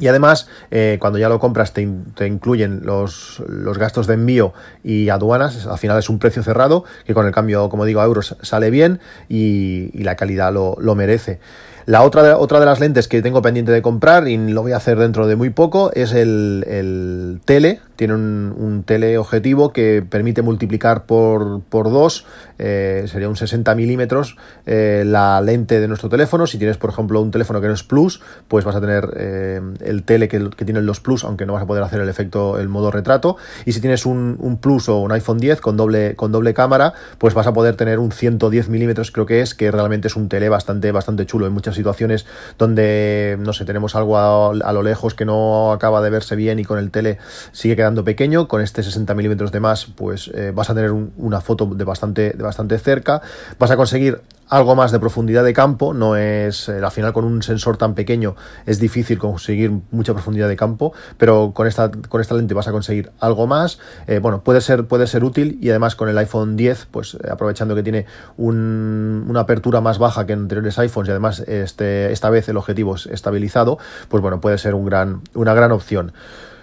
Y 0.00 0.08
además, 0.08 0.48
eh, 0.70 0.96
cuando 0.98 1.18
ya 1.18 1.28
lo 1.28 1.38
compras, 1.38 1.74
te, 1.74 1.82
incluyen 1.82 2.80
los, 2.84 3.42
gastos 3.78 4.06
de 4.06 4.14
envío 4.14 4.54
y 4.82 5.10
aduanas. 5.10 5.66
Al 5.66 5.78
final 5.78 5.98
es 5.98 6.08
un 6.08 6.18
precio 6.18 6.42
cerrado 6.42 6.84
que 7.04 7.12
con 7.12 7.26
el 7.26 7.32
cambio, 7.32 7.68
como 7.68 7.84
digo, 7.84 8.00
a 8.00 8.04
euros 8.04 8.36
sale 8.40 8.70
bien 8.70 8.98
y, 9.28 9.90
la 10.02 10.16
calidad 10.16 10.52
lo, 10.52 10.76
lo 10.80 10.94
merece. 10.94 11.38
La 11.86 12.02
otra 12.02 12.22
de, 12.22 12.32
otra 12.32 12.60
de 12.60 12.66
las 12.66 12.80
lentes 12.80 13.08
que 13.08 13.22
tengo 13.22 13.42
pendiente 13.42 13.72
de 13.72 13.82
comprar, 13.82 14.28
y 14.28 14.36
lo 14.36 14.62
voy 14.62 14.72
a 14.72 14.76
hacer 14.76 14.98
dentro 14.98 15.26
de 15.26 15.36
muy 15.36 15.50
poco, 15.50 15.92
es 15.92 16.12
el, 16.12 16.64
el 16.68 17.40
tele. 17.44 17.80
Tiene 17.96 18.14
un, 18.14 18.54
un 18.56 18.82
teleobjetivo 18.82 19.72
que 19.72 20.02
permite 20.08 20.42
multiplicar 20.42 21.04
por, 21.04 21.60
por 21.62 21.90
dos, 21.90 22.24
eh, 22.58 23.04
sería 23.06 23.28
un 23.28 23.36
60 23.36 23.74
milímetros, 23.74 24.36
eh, 24.66 25.02
la 25.06 25.40
lente 25.40 25.80
de 25.80 25.88
nuestro 25.88 26.08
teléfono. 26.08 26.46
Si 26.46 26.58
tienes, 26.58 26.76
por 26.76 26.90
ejemplo, 26.90 27.20
un 27.20 27.30
teléfono 27.30 27.60
que 27.60 27.68
no 27.68 27.74
es 27.74 27.82
Plus, 27.82 28.20
pues 28.48 28.64
vas 28.64 28.76
a 28.76 28.80
tener 28.80 29.10
eh, 29.16 29.60
el 29.80 30.02
tele 30.02 30.28
que, 30.28 30.50
que 30.50 30.64
tienen 30.64 30.86
los 30.86 31.00
Plus, 31.00 31.24
aunque 31.24 31.46
no 31.46 31.54
vas 31.54 31.62
a 31.62 31.66
poder 31.66 31.82
hacer 31.82 32.00
el 32.00 32.08
efecto, 32.08 32.58
el 32.58 32.68
modo 32.68 32.90
retrato. 32.90 33.36
Y 33.64 33.72
si 33.72 33.80
tienes 33.80 34.04
un, 34.06 34.58
Plus 34.60 34.88
o 34.88 34.98
un 34.98 35.12
iPhone 35.12 35.38
10 35.38 35.60
con 35.60 35.76
doble, 35.76 36.16
con 36.16 36.32
doble 36.32 36.52
cámara, 36.52 36.92
pues 37.18 37.34
vas 37.34 37.46
a 37.46 37.52
poder 37.52 37.76
tener 37.76 37.98
un 37.98 38.12
110 38.12 38.68
milímetros, 38.68 39.10
creo 39.10 39.26
que 39.26 39.40
es, 39.40 39.54
que 39.54 39.70
realmente 39.70 40.08
es 40.08 40.16
un 40.16 40.28
tele 40.28 40.48
bastante, 40.48 40.92
bastante 40.92 41.24
chulo. 41.24 41.46
en 41.46 41.52
muchas 41.52 41.69
situaciones 41.74 42.26
donde, 42.58 43.36
no 43.40 43.52
sé, 43.52 43.64
tenemos 43.64 43.94
algo 43.94 44.18
a, 44.18 44.72
lo 44.72 44.82
lejos 44.82 45.14
que 45.14 45.24
no 45.24 45.72
acaba 45.72 46.00
de 46.02 46.10
verse 46.10 46.36
bien 46.36 46.58
y 46.58 46.64
con 46.64 46.78
el 46.78 46.90
tele 46.90 47.18
sigue 47.52 47.76
quedando 47.76 48.04
pequeño, 48.04 48.48
con 48.48 48.60
este 48.60 48.82
60 48.82 49.14
milímetros 49.14 49.52
de 49.52 49.60
más, 49.60 49.86
pues 49.86 50.30
eh, 50.34 50.52
vas 50.54 50.70
a 50.70 50.74
tener 50.74 50.92
una 50.92 51.40
foto 51.40 51.66
de 51.66 51.84
bastante, 51.84 52.32
de 52.32 52.42
bastante 52.42 52.78
cerca, 52.78 53.22
vas 53.58 53.70
a 53.70 53.76
conseguir 53.76 54.20
algo 54.50 54.74
más 54.74 54.90
de 54.90 54.98
profundidad 54.98 55.44
de 55.44 55.52
campo, 55.52 55.94
no 55.94 56.16
es, 56.16 56.68
eh, 56.68 56.80
al 56.84 56.90
final 56.90 57.12
con 57.12 57.24
un 57.24 57.42
sensor 57.42 57.76
tan 57.76 57.94
pequeño 57.94 58.34
es 58.66 58.80
difícil 58.80 59.18
conseguir 59.18 59.70
mucha 59.92 60.12
profundidad 60.12 60.48
de 60.48 60.56
campo, 60.56 60.92
pero 61.16 61.52
con 61.54 61.68
esta, 61.68 61.90
con 61.90 62.20
esta 62.20 62.34
lente 62.34 62.52
vas 62.52 62.66
a 62.66 62.72
conseguir 62.72 63.12
algo 63.20 63.46
más, 63.46 63.78
eh, 64.08 64.18
bueno, 64.18 64.42
puede 64.42 64.60
ser, 64.60 64.86
puede 64.86 65.06
ser 65.06 65.22
útil 65.22 65.56
y 65.62 65.70
además 65.70 65.94
con 65.94 66.08
el 66.08 66.18
iPhone 66.18 66.56
10, 66.56 66.88
pues 66.90 67.14
eh, 67.14 67.28
aprovechando 67.30 67.76
que 67.76 67.84
tiene 67.84 68.06
una 68.36 69.40
apertura 69.40 69.80
más 69.80 69.98
baja 69.98 70.26
que 70.26 70.32
en 70.32 70.40
anteriores 70.40 70.78
iPhones 70.78 71.08
y 71.08 71.10
además 71.12 71.40
este, 71.46 72.10
esta 72.10 72.28
vez 72.28 72.48
el 72.48 72.56
objetivo 72.56 72.96
es 72.96 73.06
estabilizado, 73.06 73.78
pues 74.08 74.20
bueno, 74.20 74.40
puede 74.40 74.58
ser 74.58 74.74
un 74.74 74.84
gran, 74.84 75.22
una 75.34 75.54
gran 75.54 75.70
opción. 75.70 76.12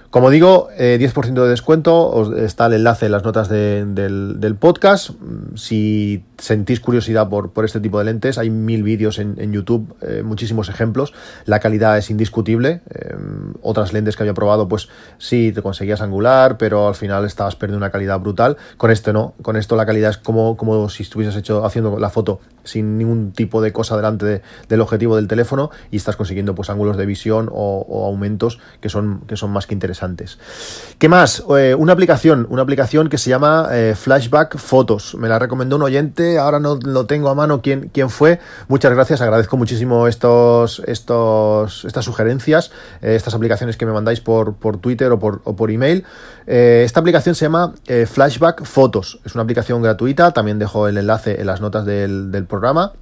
Como 0.10 0.30
digo, 0.30 0.70
10% 0.78 1.34
de 1.34 1.50
descuento, 1.50 2.34
está 2.38 2.68
el 2.68 2.74
enlace 2.74 3.08
en 3.08 3.12
las 3.12 3.24
notas 3.24 3.50
del, 3.50 4.56
podcast. 4.58 5.12
Si 5.56 6.24
sentís 6.38 6.80
curiosidad 6.80 7.30
por, 7.30 7.52
por, 7.52 7.66
este 7.66 7.80
tipo 7.80 8.00
de 8.00 8.06
lentes, 8.06 8.38
hay 8.38 8.50
mil 8.50 8.84
vídeos 8.84 9.20
en, 9.20 9.52
YouTube, 9.52 9.96
eh, 10.02 10.22
muchísimos 10.24 10.70
ejemplos. 10.70 11.14
La 11.46 11.60
calidad 11.60 11.98
es 11.98 12.10
indiscutible. 12.10 12.82
Eh, 12.94 13.16
otras 13.62 13.94
lentes 13.94 14.16
que 14.16 14.24
había 14.24 14.34
probado, 14.34 14.68
pues 14.68 14.90
sí, 15.18 15.52
te 15.54 15.62
conseguías 15.62 16.02
angular, 16.02 16.58
pero 16.58 16.88
al 16.88 16.96
final 16.96 17.26
estabas 17.26 17.56
perdiendo 17.56 17.78
una 17.78 17.92
calidad 17.92 18.20
brutal. 18.20 18.58
Con 18.78 18.92
este 18.92 19.14
no, 19.14 19.34
con 19.42 19.56
esto 19.56 19.76
la 19.76 19.86
calidad 19.86 20.12
es 20.12 20.18
como, 20.18 20.58
como 20.58 20.90
si 20.90 21.04
estuvieses 21.04 21.36
hecho, 21.36 21.66
haciendo 21.66 21.98
la 22.00 22.10
foto 22.10 22.40
sin 22.64 22.98
ningún 22.98 23.32
tipo 23.32 23.62
de 23.62 23.72
cosa 23.72 23.96
delante 23.96 24.42
del 24.68 24.82
objetivo 24.82 25.16
del 25.16 25.28
teléfono 25.28 25.72
y 25.90 25.96
estás 25.96 26.18
consiguiendo 26.18 26.54
pues 26.54 26.70
ángulos 26.70 26.98
de 26.98 27.06
visión 27.06 27.50
o, 27.52 28.06
aumentos 28.06 28.60
que 28.82 28.90
son, 28.90 29.22
que 29.28 29.38
son 29.38 29.52
más 29.52 29.68
que 29.68 29.74
interesantes. 29.74 30.38
¿Qué 30.98 31.08
más? 31.08 31.44
Eh, 31.58 31.76
una 31.76 31.94
aplicación, 31.94 32.46
una 32.50 32.62
aplicación 32.62 33.10
que 33.10 33.18
se 33.18 33.30
llama 33.30 33.70
Flashback 33.96 34.58
Photos. 34.58 35.16
Me 35.16 35.30
la 35.30 35.40
recomendó 35.40 35.78
un 35.78 35.84
oyente 35.84 36.27
ahora 36.36 36.60
no 36.60 36.78
lo 36.84 37.06
tengo 37.06 37.30
a 37.30 37.36
mano 37.36 37.62
quién, 37.62 37.90
quién 37.94 38.10
fue. 38.10 38.40
Muchas 38.68 38.92
gracias, 38.92 39.22
agradezco 39.22 39.56
muchísimo 39.56 40.08
estos, 40.08 40.82
estos, 40.86 41.86
estas 41.86 42.04
sugerencias, 42.04 42.72
eh, 43.02 43.16
estas 43.16 43.34
aplicaciones 43.34 43.78
que 43.78 43.86
me 43.86 43.94
mandáis 43.94 44.20
por, 44.20 44.56
por 44.56 44.78
Twitter 44.78 45.12
o 45.12 45.20
por, 45.20 45.42
por 45.42 45.72
email. 45.72 46.06
Eh, 46.46 46.84
esta 46.86 47.00
aplicación 47.00 47.36
se 47.36 47.46
llama 47.46 47.74
eh, 47.88 48.06
Flashback 48.06 48.66
Fotos, 48.66 49.20
es 49.26 49.36
una 49.36 49.44
aplicación 49.44 49.82
gratuita, 49.82 50.32
también 50.32 50.60
dejo 50.60 50.88
el 50.88 50.98
enlace 50.98 51.40
en 51.40 51.48
las 51.48 51.62
notas 51.62 51.86
del, 51.86 52.32
del 52.32 52.46
programa. 52.46 52.94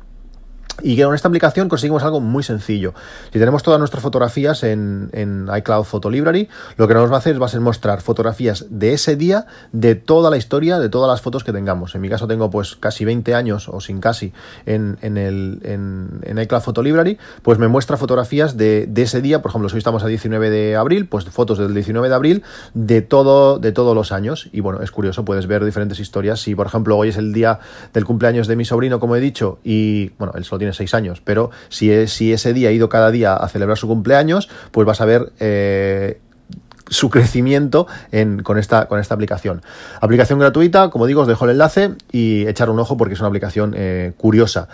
Y 0.84 1.02
con 1.02 1.16
esta 1.16 1.30
aplicación 1.30 1.70
conseguimos 1.70 2.04
algo 2.04 2.20
muy 2.20 2.44
sencillo. 2.44 2.94
Si 3.32 3.40
tenemos 3.40 3.64
todas 3.64 3.80
nuestras 3.80 4.04
fotografías 4.04 4.64
en, 4.64 5.10
iCloud 5.58 5.86
Photo 5.86 6.10
Library, 6.10 6.50
lo 6.76 6.88
que 6.88 6.94
nos 6.94 7.10
va 7.10 7.16
a 7.16 7.20
hacer 7.20 7.42
va 7.42 7.46
a 7.46 7.50
ser 7.50 7.62
mostrar 7.62 8.02
fotografías 8.02 8.66
de 8.70 8.94
ese 8.94 9.16
día, 9.16 9.46
de 9.72 9.96
toda 9.96 10.30
la 10.30 10.38
historia, 10.38 10.80
de 10.80 10.90
todas 10.90 11.10
las 11.10 11.22
fotos 11.22 11.44
que 11.46 11.54
tengamos. 11.54 11.96
En 11.96 12.02
mi 12.02 12.10
caso 12.10 12.28
tengo 12.28 12.50
pues 12.50 12.76
casi 12.76 13.06
20 13.06 13.34
años 13.34 13.70
o 13.70 13.80
sin 13.80 14.02
casi 14.02 14.34
en, 14.66 14.98
el, 15.02 15.60
en, 15.64 16.38
iCloud 16.38 16.62
Photo 16.62 16.84
Library, 16.84 17.18
pues 17.42 17.58
me 17.58 17.70
muestra 17.70 17.96
fotografías 17.96 18.58
de, 18.58 18.92
ese 18.96 19.22
día, 19.22 19.42
por 19.42 19.52
ejemplo, 19.52 19.70
si 19.70 19.76
hoy 19.76 19.80
estamos 19.80 20.04
a 20.04 20.08
19 20.08 20.50
de 20.50 20.76
abril, 20.76 21.08
pues 21.08 21.26
fotos 21.26 21.58
del 21.58 21.74
19 21.74 22.10
de 22.10 22.16
abril 22.16 22.44
de, 22.74 23.02
todo, 23.02 23.60
de 23.60 23.72
todos 23.72 23.96
los 23.96 24.12
años. 24.12 24.50
Y 24.52 24.60
bueno, 24.60 24.82
es 24.82 24.92
curioso, 24.92 25.24
puedes 25.24 25.48
ver 25.48 25.64
diferentes 25.64 26.00
historias. 26.00 26.42
Si 26.42 26.54
por 26.54 26.68
ejemplo 26.68 26.98
hoy 26.98 27.10
es 27.10 27.18
el 27.18 27.32
día 27.32 27.60
del 27.94 28.04
cumpleaños 28.04 28.48
de 28.48 28.56
mi 28.58 28.66
sobrino, 28.66 29.00
como 29.00 29.16
he 29.16 29.20
dicho, 29.22 29.60
y 29.64 30.10
bueno, 30.18 30.34
él 30.36 30.44
solo 30.44 30.60
tiene 30.60 30.65
seis 30.74 30.94
años, 30.94 31.22
pero 31.24 31.52
si, 31.70 32.08
si 32.08 32.34
ese 32.34 32.54
día 32.54 32.70
ha 32.70 32.72
ido 32.72 32.90
cada 32.90 33.12
día 33.12 33.36
a 33.36 33.48
celebrar 33.50 33.78
su 33.78 33.88
cumpleaños, 33.88 34.50
pues 34.72 34.86
vas 34.86 35.02
a 35.02 35.06
ver 35.06 35.32
eh, 35.40 36.20
su 36.90 37.10
crecimiento 37.10 37.88
con, 38.44 38.58
esta, 38.58 38.88
con 38.88 39.00
esta 39.00 39.16
aplicación. 39.16 39.62
Aplicación 40.02 40.40
gratuita, 40.40 40.90
como 40.90 41.06
digo, 41.06 41.22
os 41.22 41.28
dejo 41.28 41.46
el 41.46 41.52
enlace 41.52 41.94
y 42.12 42.48
echar 42.48 42.70
un 42.70 42.80
ojo 42.80 42.98
porque 42.98 43.14
es 43.14 43.20
una 43.20 43.28
aplicación 43.28 43.74
eh, 43.76 44.14
curiosa. 44.18 44.68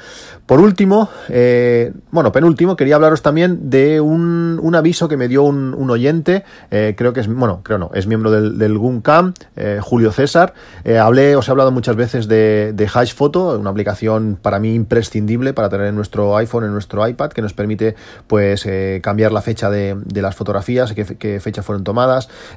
Por 0.46 0.60
último, 0.60 1.10
eh, 1.30 1.94
bueno, 2.12 2.32
penúltimo, 2.32 2.75
quería 2.75 2.96
hablaros 2.96 3.22
también 3.22 3.70
de 3.70 4.01
un, 4.01 4.74
aviso 4.75 5.08
que 5.08 5.18
me 5.18 5.27
dio 5.27 5.44
un, 5.44 5.89
oyente, 5.89 6.44
eh, 6.70 6.96
creo 6.98 7.13
que 7.13 7.22
es, 7.22 7.27
bueno, 7.27 7.62
creo 7.63 7.77
no, 7.77 7.91
es 7.94 8.08
miembro 8.08 8.32
del, 8.32 8.58
del 8.58 8.77
GUNCAM, 8.77 9.34
Julio 9.82 10.12
César. 10.12 10.53
hablé, 11.00 11.36
os 11.36 11.48
he 11.48 11.51
hablado 11.51 11.72
muchas 11.72 11.96
veces 11.96 12.27
de, 12.27 12.72
de 12.74 12.89
Hash 12.94 13.13
Photo, 13.13 13.58
una 13.60 13.70
aplicación 13.70 14.38
para 14.41 14.60
mí 14.60 14.74
imprescindible 14.74 15.53
para 15.53 15.70
tener 15.70 15.88
en 15.88 15.96
nuestro 15.96 16.36
iPhone, 16.38 16.63
en 16.65 16.72
nuestro 16.72 17.08
iPad, 17.08 17.32
que 17.32 17.41
nos 17.41 17.53
permite 17.53 17.96
pues 18.27 18.68
cambiar 19.01 19.32
la 19.32 19.41
fecha 19.41 19.70
de, 19.70 19.98
las 20.22 20.36
fotografías, 20.36 20.94
qué, 20.94 21.06
qué 21.18 21.39
fecha 21.39 21.63
fueron 21.63 21.84
tomadas 21.84 22.00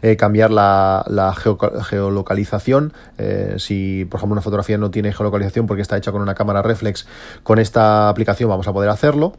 eh, 0.02 0.16
cambiar 0.16 0.50
la, 0.50 1.34
geolocalización. 1.88 2.92
Eh, 3.18 3.56
si, 3.58 4.04
por 4.04 4.18
ejemplo, 4.18 4.34
una 4.34 4.42
fotografía 4.42 4.78
no 4.78 4.90
tiene 4.90 5.12
geolocalización 5.12 5.66
porque 5.66 5.82
está 5.82 5.96
hecha 5.96 6.12
con 6.12 6.22
una 6.22 6.34
cámara 6.34 6.62
reflex, 6.62 7.06
con 7.42 7.58
esta 7.58 8.08
aplicación 8.08 8.48
vamos 8.50 8.68
a 8.68 8.72
poder 8.72 8.90
hacerlo. 8.90 9.34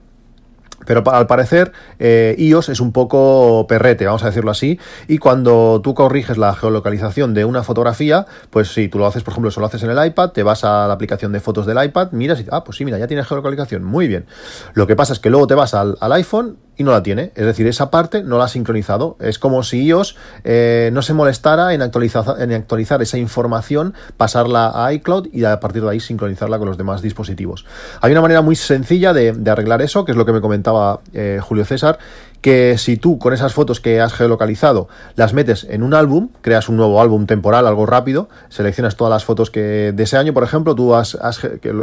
Pero 0.86 1.04
al 1.12 1.28
parecer 1.28 1.72
eh, 2.00 2.36
iOS 2.38 2.70
es 2.70 2.80
un 2.80 2.92
poco 2.92 3.66
perrete, 3.68 4.06
vamos 4.06 4.24
a 4.24 4.28
decirlo 4.28 4.52
así, 4.52 4.80
y 5.08 5.18
cuando 5.18 5.82
tú 5.84 5.94
corriges 5.94 6.38
la 6.38 6.54
geolocalización 6.54 7.34
de 7.34 7.46
una 7.46 7.64
fotografía, 7.64 8.26
pues 8.50 8.74
si 8.74 8.88
tú 8.88 9.00
lo 9.00 9.06
haces, 9.06 9.24
por 9.24 9.34
ejemplo, 9.34 9.50
eso 9.50 9.60
lo 9.60 9.66
haces 9.66 9.84
en 9.84 9.90
el 9.90 10.06
iPad, 10.06 10.32
te 10.32 10.44
vas 10.44 10.64
a 10.64 10.88
la 10.88 10.94
aplicación 10.94 11.32
de 11.32 11.40
fotos 11.40 11.66
del 11.66 11.84
iPad, 11.84 12.12
miras 12.12 12.40
y, 12.40 12.46
ah, 12.52 12.64
pues 12.64 12.78
sí, 12.78 12.86
mira, 12.86 12.98
ya 12.98 13.08
tiene 13.08 13.24
geolocalización, 13.24 13.84
muy 13.84 14.08
bien. 14.08 14.26
Lo 14.74 14.88
que 14.88 14.96
pasa 14.96 15.14
es 15.14 15.20
que 15.20 15.30
luego 15.30 15.48
te 15.48 15.56
vas 15.56 15.74
al, 15.74 15.98
iPhone 16.02 16.58
y 16.78 16.84
no 16.84 16.92
la 16.92 17.04
tiene. 17.04 17.32
Es 17.36 17.46
decir, 17.46 17.68
esa 17.68 17.90
parte 17.90 18.24
no 18.24 18.38
la 18.38 18.46
ha 18.46 18.48
sincronizado. 18.48 19.18
Es 19.20 19.40
como 19.40 19.64
si 19.64 19.86
iOS 19.86 20.16
eh, 20.44 20.90
no 20.94 21.02
se 21.02 21.14
molestara 21.14 21.74
en 21.74 21.82
actualizar, 21.82 22.24
en 22.40 22.52
actualizar 22.52 23.02
esa 23.02 23.18
información, 23.18 23.94
pasarla 24.18 24.72
a 24.74 24.94
iCloud 24.94 25.28
y 25.32 25.46
a 25.46 25.60
partir 25.60 25.84
de 25.84 25.92
ahí 25.92 26.00
sincronizarla 26.00 26.58
con 26.58 26.68
los 26.68 26.78
demás 26.78 27.02
dispositivos. 27.02 27.66
Hay 28.02 28.12
una 28.12 28.22
manera 28.22 28.42
muy 28.42 28.56
sencilla 28.56 29.14
de, 29.14 29.36
arreglar 29.50 29.82
eso, 29.82 30.06
que 30.06 30.12
es 30.12 30.18
lo 30.18 30.26
que 30.26 30.34
me 30.34 30.42
comentaba 30.42 30.75
eh, 31.14 31.40
Julio 31.42 31.66
César, 31.66 31.98
que 32.46 32.78
si 32.78 32.96
tú 32.96 33.18
con 33.18 33.34
esas 33.34 33.56
fotos 33.56 33.80
que 33.80 34.00
has 34.00 34.14
geolocalizado 34.14 34.88
las 35.16 35.34
metes 35.34 35.66
en 35.68 35.82
un 35.82 35.96
álbum, 35.96 36.30
creas 36.42 36.70
un 36.70 36.78
nuevo 36.78 37.02
álbum 37.02 37.26
temporal, 37.26 37.66
algo 37.66 37.88
rápido, 37.88 38.30
seleccionas 38.50 38.96
todas 38.96 39.10
las 39.10 39.26
fotos 39.26 39.50
que 39.50 39.92
de 39.96 40.04
ese 40.04 40.16
año, 40.16 40.32
por 40.32 40.44
ejemplo, 40.44 40.76
tú 40.76 40.94
has, 40.94 41.18
que 41.60 41.70
es 41.70 41.74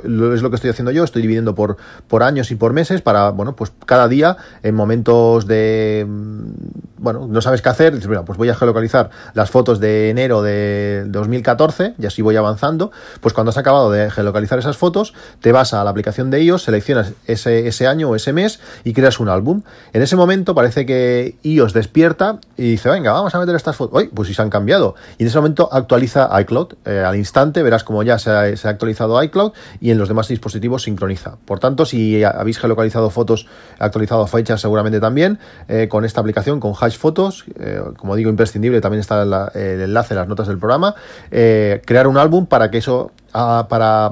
lo 0.40 0.50
que 0.50 0.54
estoy 0.54 0.70
haciendo 0.70 0.92
yo, 0.92 1.02
estoy 1.02 1.20
dividiendo 1.22 1.56
por, 1.56 1.78
por 2.06 2.22
años 2.22 2.52
y 2.52 2.54
por 2.54 2.74
meses 2.74 3.02
para, 3.02 3.30
bueno, 3.30 3.56
pues 3.56 3.72
cada 3.86 4.06
día 4.06 4.36
en 4.62 4.76
momentos 4.76 5.48
de, 5.48 6.06
mm, 6.08 6.50
bueno, 6.98 7.26
no 7.26 7.40
sabes 7.40 7.60
qué 7.60 7.68
hacer, 7.68 7.92
dices, 7.96 8.08
pues 8.24 8.38
voy 8.38 8.48
a 8.48 8.54
geolocalizar 8.54 9.10
las 9.34 9.50
fotos 9.50 9.80
de 9.80 10.10
enero 10.10 10.42
de 10.42 11.06
2014 11.08 11.94
y 11.98 12.06
así 12.06 12.22
voy 12.22 12.36
avanzando, 12.36 12.92
pues 13.20 13.34
cuando 13.34 13.50
has 13.50 13.58
acabado 13.58 13.90
de 13.90 14.12
geolocalizar 14.12 14.60
esas 14.60 14.76
fotos, 14.76 15.12
te 15.40 15.50
vas 15.50 15.74
a 15.74 15.82
la 15.82 15.90
aplicación 15.90 16.30
de 16.30 16.40
iOS, 16.40 16.62
seleccionas 16.62 17.14
ese, 17.26 17.66
ese 17.66 17.88
año 17.88 18.10
o 18.10 18.14
ese 18.14 18.32
mes 18.32 18.60
y 18.84 18.92
creas 18.92 19.18
un 19.18 19.28
álbum. 19.28 19.62
En 19.92 20.02
ese 20.02 20.14
momento 20.14 20.51
parece 20.54 20.86
que 20.86 21.36
iOS 21.42 21.72
despierta 21.72 22.38
y 22.56 22.72
dice, 22.72 22.88
venga, 22.88 23.12
vamos 23.12 23.34
a 23.34 23.38
meter 23.38 23.54
estas 23.54 23.76
fotos. 23.76 24.02
Uy, 24.02 24.10
pues 24.12 24.28
si 24.28 24.34
se 24.34 24.42
han 24.42 24.50
cambiado. 24.50 24.94
Y 25.18 25.22
en 25.22 25.28
ese 25.28 25.38
momento 25.38 25.68
actualiza 25.72 26.28
iCloud. 26.40 26.74
Eh, 26.84 27.02
al 27.06 27.16
instante 27.16 27.62
verás 27.62 27.84
como 27.84 28.02
ya 28.02 28.18
se 28.18 28.30
ha, 28.30 28.70
actualizado 28.70 29.22
iCloud 29.22 29.52
y 29.80 29.90
en 29.90 29.98
los 29.98 30.08
demás 30.08 30.28
dispositivos 30.28 30.84
sincroniza. 30.84 31.36
Por 31.44 31.58
tanto, 31.58 31.84
si 31.84 32.22
habéis 32.24 32.58
geolocalizado 32.58 33.10
fotos, 33.10 33.46
actualizado 33.78 34.26
fechas 34.26 34.60
seguramente 34.60 35.00
también, 35.00 35.38
eh, 35.68 35.88
con 35.88 36.04
esta 36.04 36.20
aplicación, 36.20 36.60
con 36.60 36.74
Hash 36.78 36.96
Fotos, 36.96 37.44
eh, 37.58 37.80
como 37.96 38.16
digo, 38.16 38.30
imprescindible, 38.30 38.80
también 38.80 39.00
está 39.00 39.22
el 39.22 39.80
enlace 39.80 40.14
en 40.14 40.18
las 40.18 40.28
notas 40.28 40.48
del 40.48 40.58
programa, 40.58 40.94
crear 41.30 42.06
un 42.06 42.18
álbum 42.18 42.46
para 42.46 42.70
que 42.70 42.78
eso, 42.78 43.12
ah, 43.32 43.66
para 43.68 44.10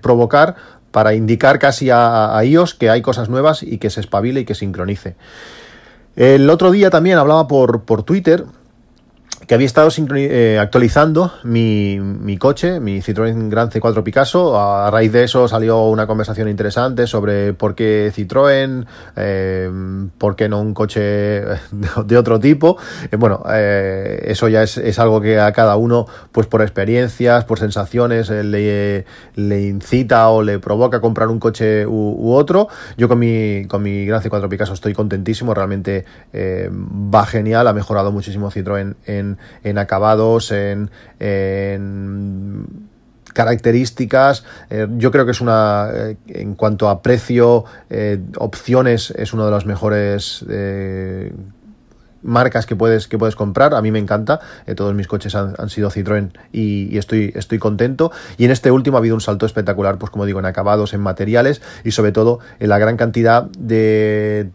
provocar 0.00 0.56
para 0.90 1.14
indicar 1.14 1.58
casi 1.58 1.90
a, 1.90 2.38
iOS 2.42 2.74
que 2.74 2.90
hay 2.90 3.02
cosas 3.02 3.28
nuevas 3.28 3.62
y 3.62 3.78
que 3.78 3.90
se 3.90 4.00
espabile 4.00 4.40
y 4.40 4.44
que 4.44 4.54
sincronice. 4.54 5.16
El 6.16 6.50
otro 6.50 6.70
día 6.70 6.90
también 6.90 7.18
hablaba 7.18 7.46
por, 7.46 7.82
por 7.82 8.02
Twitter 8.02 8.44
que 9.50 9.54
había 9.54 9.66
estado 9.66 9.88
eh, 9.98 10.60
actualizando 10.60 11.32
mi, 11.42 11.98
mi, 11.98 12.36
coche, 12.36 12.78
mi 12.78 13.02
Citroën 13.02 13.48
Grand 13.50 13.72
C4 13.72 14.04
Picasso. 14.04 14.56
A 14.56 14.88
raíz 14.92 15.10
de 15.10 15.24
eso 15.24 15.48
salió 15.48 15.86
una 15.86 16.06
conversación 16.06 16.48
interesante 16.48 17.08
sobre 17.08 17.52
por 17.52 17.74
qué 17.74 18.12
Citroën, 18.14 18.86
eh, 19.16 19.68
por 20.18 20.36
qué 20.36 20.48
no 20.48 20.60
un 20.60 20.72
coche 20.72 21.00
de, 22.06 22.16
otro 22.16 22.38
tipo. 22.38 22.78
Eh, 23.10 23.16
bueno, 23.16 23.42
eso 23.48 24.46
ya 24.46 24.62
es, 24.62 24.98
algo 25.00 25.20
que 25.20 25.40
a 25.40 25.50
cada 25.50 25.74
uno, 25.74 26.06
pues 26.30 26.46
por 26.46 26.62
experiencias, 26.62 27.44
por 27.44 27.58
sensaciones, 27.58 28.30
le, 28.30 29.04
incita 29.34 30.28
o 30.28 30.44
le 30.44 30.60
provoca 30.60 31.00
comprar 31.00 31.26
un 31.26 31.40
coche 31.40 31.84
u, 31.88 32.34
otro. 32.34 32.68
Yo 32.96 33.08
con 33.08 33.18
mi, 33.18 33.66
con 33.66 33.82
mi 33.82 34.06
Grand 34.06 34.24
C4 34.24 34.48
Picasso 34.48 34.74
estoy 34.74 34.92
contentísimo, 34.92 35.54
realmente 35.54 36.04
va 36.32 37.26
genial, 37.26 37.66
ha 37.66 37.72
mejorado 37.72 38.12
muchísimo 38.12 38.48
Citroën 38.52 38.94
en 39.06 39.39
en, 39.62 39.78
acabados, 39.78 40.52
en, 40.52 40.90
características. 43.32 44.44
Eh, 44.70 44.86
yo 44.96 45.10
creo 45.10 45.24
que 45.24 45.32
es 45.32 45.40
una, 45.40 45.88
eh, 45.92 46.16
en 46.28 46.54
cuanto 46.54 46.88
a 46.88 47.02
precio, 47.02 47.64
eh, 47.88 48.20
opciones, 48.36 49.12
es 49.16 49.32
uno 49.32 49.44
de 49.44 49.50
los 49.50 49.66
mejores 49.66 50.44
marcas 52.22 52.66
que 52.66 52.76
puedes, 52.76 53.08
que 53.08 53.16
puedes 53.16 53.34
comprar. 53.34 53.72
A 53.74 53.80
mí 53.80 53.90
me 53.90 53.98
encanta. 53.98 54.40
Todos 54.76 54.94
mis 54.94 55.06
coches 55.06 55.34
han, 55.34 55.70
sido 55.70 55.90
Citroën 55.90 56.32
y, 56.52 56.98
estoy, 56.98 57.32
estoy 57.34 57.58
contento. 57.58 58.12
Y 58.36 58.44
en 58.44 58.50
este 58.50 58.70
último 58.70 58.98
ha 58.98 59.00
habido 59.00 59.14
un 59.14 59.22
salto 59.22 59.46
espectacular, 59.46 59.96
pues 59.98 60.10
como 60.10 60.26
digo, 60.26 60.38
en 60.38 60.44
acabados, 60.44 60.92
en 60.92 61.00
materiales 61.00 61.62
y 61.82 61.92
sobre 61.92 62.12
todo 62.12 62.40
en 62.58 62.68
la 62.68 62.78
gran 62.78 62.98
cantidad 62.98 63.44
de 63.58 64.50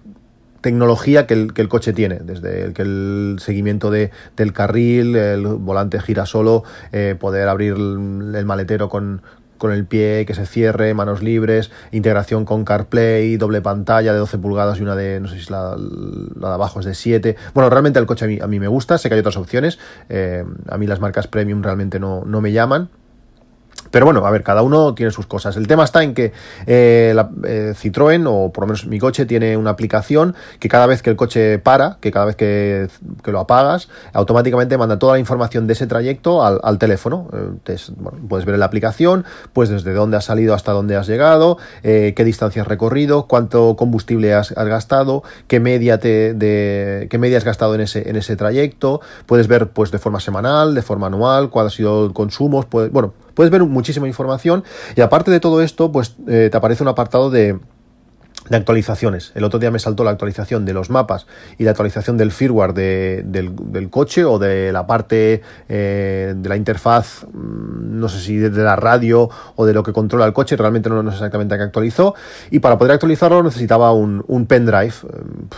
tecnología 0.66 1.28
que 1.28 1.36
el, 1.36 1.54
que 1.54 1.62
el, 1.62 1.70
coche 1.70 1.94
tiene, 1.94 2.16
desde 2.24 2.64
el, 2.64 2.74
que 2.74 2.82
el 2.82 3.36
seguimiento 3.38 3.92
de, 3.92 4.10
del 4.36 4.52
carril, 4.52 5.16
el 5.16 5.46
volante 5.46 6.02
gira 6.02 6.26
solo, 6.26 6.64
eh, 6.92 7.16
poder 7.20 7.50
abrir 7.50 7.74
el 7.74 8.46
maletero 8.48 8.90
con, 8.90 9.22
con 9.60 9.72
el 9.72 9.86
pie, 9.86 10.26
que 10.26 10.34
se 10.34 10.48
cierre, 10.48 10.96
manos 10.96 11.22
libres, 11.22 11.70
integración 11.92 12.46
con 12.46 12.66
CarPlay, 12.66 13.38
doble 13.38 13.62
pantalla 13.62 14.12
de 14.12 14.18
12 14.18 14.40
pulgadas 14.40 14.80
y 14.80 14.82
una 14.82 14.96
de, 14.96 15.20
no 15.20 15.28
sé 15.28 15.40
si 15.40 15.52
la, 15.52 15.78
la 15.78 16.48
de 16.48 16.54
abajo 16.56 16.80
es 16.80 16.88
de 16.88 16.96
7. 16.96 17.36
Bueno, 17.54 17.70
realmente 17.70 18.00
el 18.00 18.08
coche 18.08 18.26
a 18.26 18.28
mí, 18.28 18.40
a 18.42 18.48
mí 18.48 18.60
me 18.60 18.68
gusta, 18.68 18.98
sé 18.98 19.08
que 19.08 19.14
hay 19.14 19.20
otras 19.20 19.38
opciones, 19.38 19.78
eh, 20.10 20.44
a 20.68 20.80
mí 20.80 20.88
las 20.88 21.00
marcas 21.00 21.28
premium 21.28 21.62
realmente 21.62 22.00
no, 22.00 22.24
no 22.26 22.42
me 22.42 22.54
llaman, 22.54 22.90
pero 23.96 24.08
bueno, 24.08 24.26
a 24.26 24.30
ver, 24.30 24.44
cada 24.44 24.62
uno 24.62 24.94
tiene 24.94 25.10
sus 25.10 25.26
cosas. 25.26 25.56
El 25.56 25.68
tema 25.68 25.86
está 25.86 26.04
en 26.04 26.14
que 26.14 26.34
eh, 26.68 27.14
la, 27.16 27.30
eh, 27.46 27.74
Citroën, 27.82 28.26
o 28.28 28.52
por 28.52 28.64
lo 28.64 28.68
menos 28.68 28.88
mi 28.88 29.00
coche, 29.00 29.26
tiene 29.26 29.56
una 29.56 29.70
aplicación 29.70 30.36
que 30.60 30.68
cada 30.68 30.86
vez 30.86 31.02
que 31.02 31.12
el 31.12 31.16
coche 31.16 31.60
para, 31.60 31.98
que 32.02 32.12
cada 32.12 32.26
vez 32.26 32.36
que, 32.36 32.90
lo 33.24 33.40
apagas, 33.40 33.88
automáticamente 34.12 34.78
manda 34.78 35.00
toda 35.00 35.14
la 35.14 35.20
información 35.20 35.66
de 35.66 35.72
ese 35.72 35.88
trayecto 35.88 36.44
al, 36.44 36.78
teléfono. 36.78 37.30
Entonces, 37.32 37.94
bueno, 37.96 38.18
puedes 38.28 38.46
ver 38.46 38.56
en 38.56 38.60
la 38.60 38.66
aplicación, 38.66 39.24
pues 39.54 39.70
desde 39.70 39.94
dónde 39.94 40.18
has 40.18 40.26
salido 40.26 40.56
hasta 40.56 40.74
dónde 40.74 40.98
has 40.98 41.08
llegado, 41.08 41.58
eh, 41.82 42.12
qué 42.18 42.26
distancia 42.26 42.64
has 42.64 42.68
recorrido, 42.68 43.28
cuánto 43.28 43.78
combustible 43.78 44.34
has, 44.34 44.52
gastado, 44.52 45.24
qué 45.48 45.62
media, 45.62 46.02
te, 46.02 46.34
de, 46.34 47.08
qué 47.10 47.18
media 47.18 47.38
has 47.38 47.46
gastado 47.46 47.74
en 47.76 47.80
ese, 47.80 48.10
en 48.10 48.18
ese 48.18 48.36
trayecto. 48.36 49.00
Puedes 49.26 49.48
ver 49.48 49.70
pues 49.70 49.90
de 49.92 50.00
forma 50.00 50.20
semanal, 50.20 50.76
de 50.76 50.82
forma 50.82 51.08
anual, 51.08 51.50
cuál 51.50 51.68
ha 51.68 51.70
sido 51.70 52.06
el 52.06 52.12
consumo. 52.12 52.62
Puedes, 52.64 52.92
bueno, 52.92 53.14
Puedes 53.36 53.52
ver 53.52 53.64
muchísima 53.64 54.08
información 54.08 54.64
y 54.96 55.02
aparte 55.02 55.30
de 55.30 55.40
todo 55.40 55.62
esto, 55.62 55.92
pues 55.92 56.16
eh, 56.28 56.50
te 56.52 56.58
aparece 56.58 56.82
un 56.82 56.90
apartado 56.90 57.30
de 57.30 57.60
de 58.50 58.58
actualizaciones. 58.58 59.32
El 59.36 59.44
otro 59.44 59.60
día 59.60 59.72
me 59.72 59.80
saltó 59.80 60.04
la 60.04 60.12
actualización 60.12 60.66
de 60.66 60.74
los 60.74 60.90
mapas 60.90 61.28
y 61.58 61.64
la 61.64 61.72
actualización 61.72 62.18
del 62.18 62.32
firmware 62.32 62.74
del, 62.74 63.90
coche 63.90 64.26
o 64.26 64.40
de 64.40 64.72
la 64.72 64.88
parte 64.88 65.42
de 65.68 66.50
la 66.50 66.56
interfaz, 66.56 67.26
no 67.34 68.10
sé 68.10 68.20
si 68.20 68.38
de, 68.38 68.50
la 68.50 68.76
radio 68.76 69.30
o 69.56 69.66
de 69.66 69.74
lo 69.74 69.84
que 69.84 69.94
controla 69.94 70.26
el 70.26 70.34
coche, 70.34 70.56
realmente 70.56 70.90
no, 70.90 71.02
sé 71.10 71.16
exactamente 71.18 71.58
qué 71.58 71.64
actualizó. 71.64 72.16
Y 72.52 72.60
para 72.60 72.78
poder 72.78 72.94
actualizarlo 72.94 73.42
necesitaba 73.44 73.94
un, 73.94 74.24
pendrive. 74.48 74.94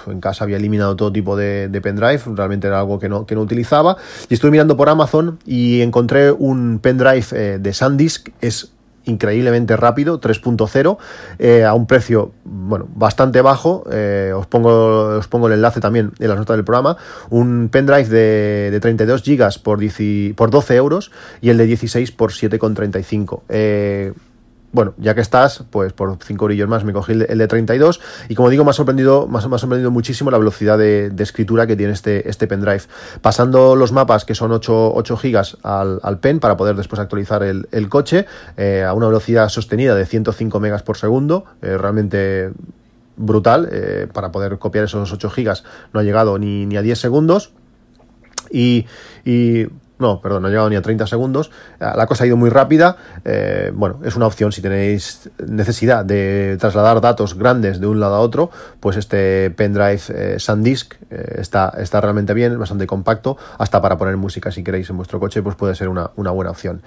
En 0.07 0.21
casa 0.21 0.43
había 0.43 0.57
eliminado 0.57 0.95
todo 0.95 1.11
tipo 1.11 1.35
de, 1.35 1.69
pendrive, 1.81 2.21
realmente 2.35 2.67
era 2.67 2.79
algo 2.79 2.99
que 2.99 3.09
no, 3.09 3.25
que 3.25 3.35
no 3.35 3.41
utilizaba. 3.41 3.97
Y 4.29 4.33
estuve 4.33 4.51
mirando 4.51 4.77
por 4.77 4.89
Amazon 4.89 5.39
y 5.45 5.81
encontré 5.81 6.31
un 6.31 6.79
pendrive 6.79 7.59
de 7.59 7.73
SanDisk, 7.73 8.29
es 8.41 8.71
increíblemente 9.07 9.75
rápido, 9.77 10.19
3.0, 10.19 10.97
eh, 11.39 11.63
a 11.63 11.73
un 11.73 11.87
precio 11.87 12.31
bueno, 12.43 12.87
bastante 12.93 13.41
bajo. 13.41 13.85
Eh, 13.91 14.33
os, 14.35 14.47
pongo, 14.47 15.17
os 15.17 15.27
pongo 15.27 15.47
el 15.47 15.53
enlace 15.53 15.79
también 15.79 16.11
en 16.19 16.27
las 16.27 16.37
notas 16.37 16.57
del 16.57 16.65
programa. 16.65 16.97
Un 17.29 17.69
pendrive 17.71 18.09
de, 18.09 18.71
de 18.71 18.79
32 18.79 19.23
GB 19.23 19.59
por, 19.63 19.79
por 20.35 20.49
12 20.49 20.75
euros 20.75 21.11
y 21.41 21.49
el 21.49 21.57
de 21.57 21.65
16 21.65 22.11
por 22.11 22.31
7,35. 22.31 23.41
Eh, 23.49 24.13
bueno, 24.71 24.93
ya 24.97 25.15
que 25.15 25.21
estás, 25.21 25.63
pues 25.69 25.93
por 25.93 26.17
5 26.21 26.45
orillos 26.45 26.67
más 26.67 26.83
me 26.83 26.91
cogí 26.91 27.13
el 27.13 27.37
de 27.37 27.47
32 27.47 28.01
y 28.27 28.35
como 28.35 28.49
digo, 28.49 28.63
me 28.63 28.71
ha 28.71 28.73
sorprendido, 28.73 29.27
me 29.27 29.37
ha 29.37 29.41
sorprendido 29.41 29.91
muchísimo 29.91 30.29
la 30.29 30.37
velocidad 30.37 30.77
de, 30.77 31.11
escritura 31.19 31.67
que 31.67 31.75
tiene 31.75 31.93
este, 31.93 32.29
este 32.29 32.47
pendrive. 32.47 32.81
Pasando 33.21 33.75
los 33.75 33.91
mapas, 33.91 34.25
que 34.25 34.35
son 34.35 34.51
8, 34.51 34.93
8 34.93 35.17
gigas 35.17 35.57
al, 35.63 36.19
pen 36.19 36.39
para 36.39 36.57
poder 36.57 36.75
después 36.75 36.99
actualizar 36.99 37.43
el, 37.43 37.89
coche 37.89 38.25
eh, 38.57 38.83
a 38.83 38.93
una 38.93 39.07
velocidad 39.07 39.49
sostenida 39.49 39.95
de 39.95 40.05
105 40.05 40.59
megas 40.59 40.83
por 40.83 40.97
segundo, 40.97 41.45
eh, 41.61 41.77
realmente 41.77 42.51
brutal, 43.15 43.69
eh, 43.71 44.07
para 44.11 44.31
poder 44.31 44.59
copiar 44.59 44.85
esos 44.85 45.11
8 45.11 45.29
gigas 45.29 45.63
no 45.93 46.01
ha 46.01 46.03
llegado 46.03 46.37
ni, 46.37 46.65
ni 46.65 46.75
a 46.75 46.81
10 46.81 46.99
segundos. 46.99 47.51
Y, 48.51 48.85
y 49.25 49.67
no, 49.99 50.21
perdón, 50.21 50.43
no 50.43 50.47
ha 50.47 50.51
llegado 50.51 50.69
ni 50.69 50.75
a 50.75 50.81
30 50.81 51.07
segundos. 51.07 51.51
Ah, 51.79 51.95
la 51.97 52.05
cosa 52.05 52.23
ha 52.23 52.27
ido 52.27 52.37
muy 52.37 52.49
rápida. 52.49 52.97
Eh, 53.25 53.71
bueno, 53.73 53.99
es 54.03 54.15
una 54.15 54.27
opción 54.27 54.51
si 54.51 54.61
tenéis 54.61 55.29
necesidad 55.45 56.05
de 56.05 56.57
trasladar 56.59 57.01
datos 57.01 57.35
grandes 57.37 57.79
de 57.79 57.87
un 57.87 57.99
lado 57.99 58.15
a 58.15 58.19
otro, 58.19 58.51
pues 58.79 58.97
este 58.97 59.49
pendrive 59.51 59.99
eh, 60.09 60.35
SanDisk 60.39 60.95
eh, 61.09 61.37
está, 61.39 61.73
está 61.77 61.99
realmente 62.01 62.33
bien, 62.33 62.57
bastante 62.59 62.85
compacto, 62.85 63.37
hasta 63.57 63.81
para 63.81 63.97
poner 63.97 64.17
música 64.17 64.51
si 64.51 64.63
queréis 64.63 64.89
en 64.89 64.97
vuestro 64.97 65.19
coche, 65.19 65.41
pues 65.41 65.55
puede 65.55 65.75
ser 65.75 65.89
una, 65.89 66.11
una 66.15 66.31
buena 66.31 66.51
opción. 66.51 66.81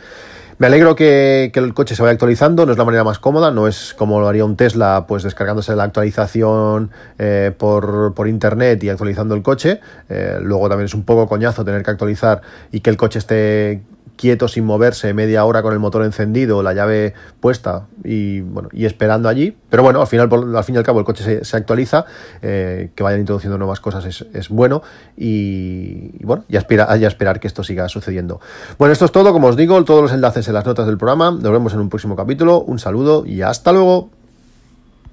Me 0.60 0.66
alegro 0.66 0.94
que, 0.94 1.50
el 1.54 1.72
coche 1.72 1.94
se 1.94 2.02
vaya 2.02 2.12
actualizando, 2.12 2.66
no 2.66 2.72
es 2.72 2.76
la 2.76 2.84
manera 2.84 3.02
más 3.02 3.18
cómoda, 3.18 3.50
no 3.50 3.66
es 3.66 3.94
como 3.94 4.20
lo 4.20 4.28
haría 4.28 4.44
un 4.44 4.56
Tesla, 4.56 5.06
pues 5.08 5.22
descargándose 5.22 5.74
la 5.74 5.84
actualización 5.84 6.90
eh, 7.18 7.50
por, 7.56 8.12
por, 8.12 8.28
internet 8.28 8.84
y 8.84 8.90
actualizando 8.90 9.34
el 9.34 9.42
coche. 9.42 9.80
Eh, 10.10 10.36
luego 10.42 10.68
también 10.68 10.84
es 10.84 10.92
un 10.92 11.04
poco 11.04 11.26
coñazo 11.26 11.64
tener 11.64 11.82
que 11.82 11.92
actualizar 11.92 12.42
y 12.72 12.80
que 12.80 12.90
el 12.90 12.98
coche 12.98 13.20
esté 13.20 13.80
quieto 14.20 14.48
sin 14.48 14.66
moverse 14.66 15.14
media 15.14 15.46
hora 15.46 15.62
con 15.62 15.72
el 15.72 15.78
motor 15.78 16.04
encendido, 16.04 16.62
la 16.62 16.74
llave 16.74 17.14
puesta 17.40 17.86
y 18.04 18.42
bueno 18.42 18.68
y 18.70 18.84
esperando 18.84 19.30
allí. 19.30 19.56
Pero 19.70 19.82
bueno, 19.82 20.02
al 20.02 20.06
final 20.06 20.28
al 20.54 20.64
fin 20.64 20.74
y 20.74 20.78
al 20.78 20.84
cabo 20.84 20.98
el 20.98 21.06
coche 21.06 21.42
se, 21.42 21.56
actualiza, 21.56 22.04
eh, 22.42 22.90
que 22.94 23.02
vayan 23.02 23.20
introduciendo 23.20 23.56
nuevas 23.56 23.80
cosas 23.80 24.04
es, 24.04 24.48
bueno 24.50 24.82
y, 25.16 26.22
bueno, 26.22 26.44
ya, 26.48 26.58
espera, 26.58 26.94
ya 26.98 27.08
esperar 27.08 27.40
que 27.40 27.46
esto 27.46 27.64
siga 27.64 27.88
sucediendo. 27.88 28.40
Bueno, 28.78 28.92
esto 28.92 29.06
es 29.06 29.12
todo, 29.12 29.32
como 29.32 29.46
os 29.46 29.56
digo, 29.56 29.82
todos 29.84 30.02
los 30.02 30.12
enlaces 30.12 30.46
en 30.48 30.54
las 30.54 30.66
notas 30.66 30.86
del 30.86 30.98
programa. 30.98 31.30
Nos 31.30 31.50
vemos 31.50 31.72
en 31.72 31.80
un 31.80 31.88
próximo 31.88 32.14
capítulo. 32.14 32.60
Un 32.60 32.78
saludo 32.78 33.24
y 33.24 33.40
hasta 33.40 33.72
luego. 33.72 34.19